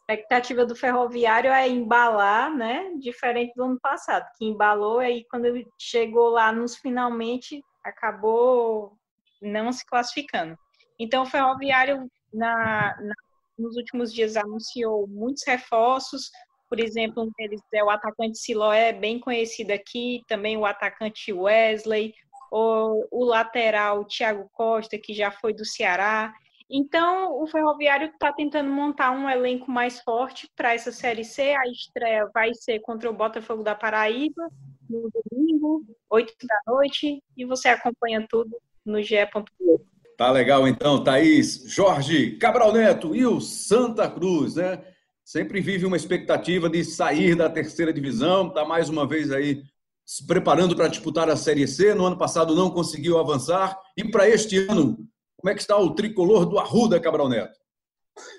[0.09, 2.93] A expectativa do Ferroviário é embalar, né?
[3.01, 8.97] Diferente do ano passado, que embalou aí quando ele chegou lá nos finalmente acabou
[9.43, 10.57] não se classificando.
[10.99, 13.15] Então o Ferroviário na, na
[13.59, 16.31] nos últimos dias anunciou muitos reforços,
[16.75, 22.13] por exemplo, um deles é o atacante Siloé, bem conhecido aqui, também o atacante Wesley,
[22.51, 26.35] o, o lateral Thiago Costa, que já foi do Ceará.
[26.69, 31.55] Então, o Ferroviário está tentando montar um elenco mais forte para essa Série C.
[31.55, 34.51] A estreia vai ser contra o Botafogo da Paraíba,
[34.91, 38.51] no domingo, 8 da noite, e você acompanha tudo
[38.85, 39.87] no ge.globo.
[40.17, 44.94] Tá legal então, Thaís, Jorge, Cabral Neto e o Santa Cruz, né?
[45.25, 49.63] Sempre vive uma expectativa de sair da terceira divisão, está mais uma vez aí
[50.05, 51.95] se preparando para disputar a Série C.
[51.95, 53.79] No ano passado não conseguiu avançar.
[53.97, 54.99] E para este ano,
[55.37, 57.59] como é que está o tricolor do Arruda, Cabral Neto?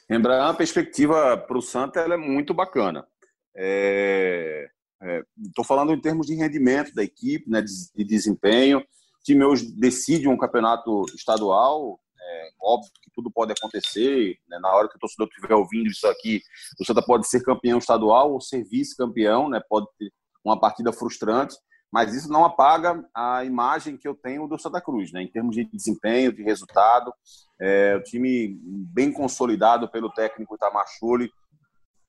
[0.10, 3.06] Lembrar a perspectiva para o Santa é muito bacana.
[3.56, 4.68] Estou é,
[5.02, 8.80] é, falando em termos de rendimento da equipe, né, de, de desempenho.
[8.80, 14.38] O time hoje decide um campeonato estadual, é, óbvio que tudo pode acontecer.
[14.48, 14.58] Né?
[14.60, 16.42] Na hora que o torcedor estiver ouvindo isso aqui,
[16.80, 19.62] o Santa pode ser campeão estadual ou ser vice-campeão, né?
[19.70, 20.12] pode ter
[20.44, 21.56] uma partida frustrante,
[21.92, 25.22] mas isso não apaga a imagem que eu tenho do Santa Cruz, né?
[25.22, 27.14] em termos de desempenho, de resultado.
[27.60, 30.86] É, o time bem consolidado pelo técnico Itamar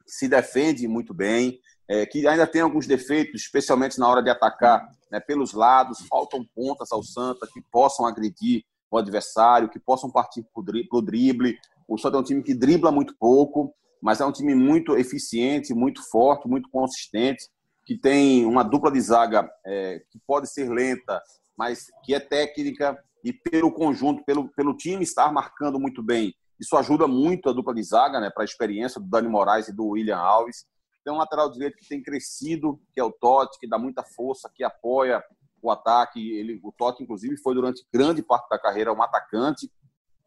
[0.06, 4.88] se defende muito bem, é, que ainda tem alguns defeitos, especialmente na hora de atacar
[5.10, 10.42] né, pelos lados, faltam pontas ao Santa que possam agredir o adversário, que possam partir
[10.42, 11.56] para o drible.
[11.88, 15.74] O Santa é um time que dribla muito pouco, mas é um time muito eficiente,
[15.74, 17.48] muito forte, muito consistente,
[17.84, 21.20] que tem uma dupla de zaga é, que pode ser lenta,
[21.56, 26.34] mas que é técnica e pelo conjunto, pelo, pelo time estar marcando muito bem.
[26.60, 29.72] Isso ajuda muito a dupla de zaga, né, para a experiência do Dani Moraes e
[29.72, 30.64] do William Alves.
[31.04, 34.50] Tem um lateral direito que tem crescido, que é o Totti, que dá muita força,
[34.54, 35.22] que apoia
[35.68, 36.32] o ataque.
[36.32, 39.70] Ele, o Totti, inclusive, foi durante grande parte da carreira um atacante,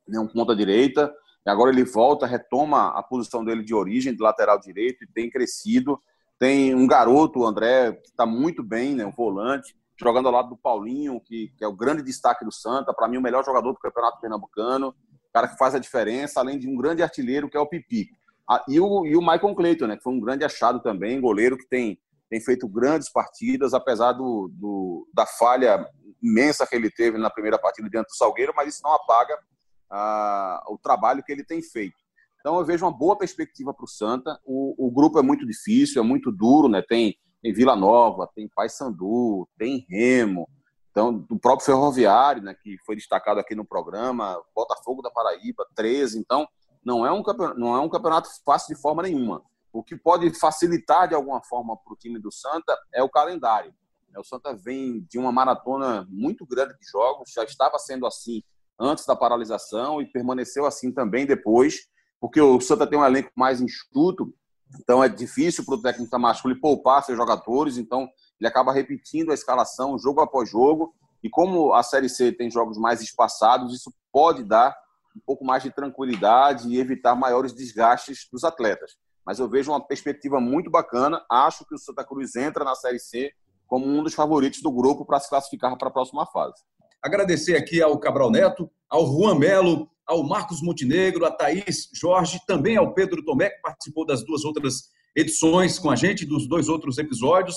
[0.07, 1.13] né, um ponta-direita.
[1.45, 5.99] Agora ele volta, retoma a posição dele de origem, de lateral direito, e tem crescido.
[6.37, 10.49] Tem um garoto, o André, que está muito bem, né, um volante, jogando ao lado
[10.49, 13.73] do Paulinho, que, que é o grande destaque do Santa, para mim o melhor jogador
[13.73, 14.95] do Campeonato Pernambucano,
[15.33, 18.09] cara que faz a diferença, além de um grande artilheiro, que é o Pipi.
[18.49, 21.57] Ah, e, o, e o Michael Clayton, né, que foi um grande achado também, goleiro
[21.57, 21.99] que tem,
[22.29, 25.85] tem feito grandes partidas, apesar do, do, da falha
[26.21, 29.37] imensa que ele teve na primeira partida diante do Salgueiro, mas isso não apaga
[29.89, 31.95] ah, o trabalho que ele tem feito.
[32.39, 34.39] Então eu vejo uma boa perspectiva para o Santa.
[34.45, 36.81] O grupo é muito difícil, é muito duro, né?
[36.81, 40.47] Tem, tem Vila Nova, tem Paysandu, tem Remo,
[40.91, 42.53] então o próprio Ferroviário, né?
[42.53, 46.19] Que foi destacado aqui no programa, Botafogo da Paraíba, 13.
[46.19, 46.47] Então
[46.83, 49.41] não é um campeonato, não é um campeonato fácil de forma nenhuma.
[49.71, 53.73] O que pode facilitar de alguma forma para o time do Santa é o calendário.
[54.17, 58.41] O Santa vem de uma maratona muito grande de jogos, já estava sendo assim
[58.79, 61.87] antes da paralisação e permaneceu assim também depois,
[62.19, 64.33] porque o Santa tem um elenco mais enxuto,
[64.79, 68.07] então é difícil para o técnico Tamasco poupar seus jogadores, então
[68.39, 72.77] ele acaba repetindo a escalação jogo após jogo, e como a Série C tem jogos
[72.77, 74.75] mais espaçados, isso pode dar
[75.15, 78.97] um pouco mais de tranquilidade e evitar maiores desgastes dos atletas.
[79.29, 82.97] Mas eu vejo uma perspectiva muito bacana, acho que o Santa Cruz entra na Série
[82.97, 83.31] C
[83.67, 86.55] como um dos favoritos do grupo para se classificar para a próxima fase.
[86.99, 92.75] Agradecer aqui ao Cabral Neto, ao Juan Melo, ao Marcos Montenegro, a Thaís Jorge, também
[92.75, 96.97] ao Pedro Tomé, que participou das duas outras edições com a gente, dos dois outros
[96.97, 97.55] episódios.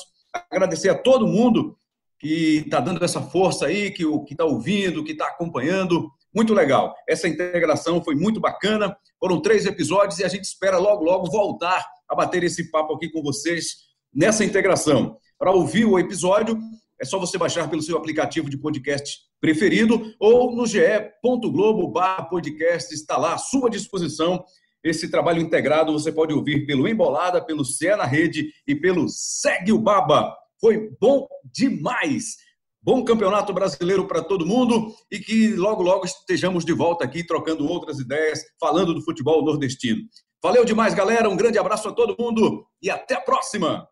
[0.51, 1.79] Agradecer a todo mundo
[2.19, 6.11] que está dando essa força aí, que está ouvindo, que está acompanhando.
[6.35, 6.95] Muito legal.
[7.09, 8.97] Essa integração foi muito bacana.
[9.19, 13.11] Foram três episódios e a gente espera logo, logo voltar a bater esse papo aqui
[13.11, 15.17] com vocês nessa integração.
[15.39, 16.59] Para ouvir o episódio,
[17.01, 21.93] é só você baixar pelo seu aplicativo de podcast preferido ou no ge.globo
[22.31, 24.45] podcast, está lá à sua disposição.
[24.85, 27.65] Esse trabalho integrado você pode ouvir pelo Embolada, pelo
[27.97, 30.33] na Rede e pelo Segue o Baba.
[30.61, 32.37] Foi bom demais!
[32.85, 37.65] Bom campeonato brasileiro para todo mundo e que logo, logo estejamos de volta aqui trocando
[37.69, 40.01] outras ideias, falando do futebol nordestino.
[40.43, 41.29] Valeu demais, galera.
[41.29, 43.87] Um grande abraço a todo mundo e até a próxima!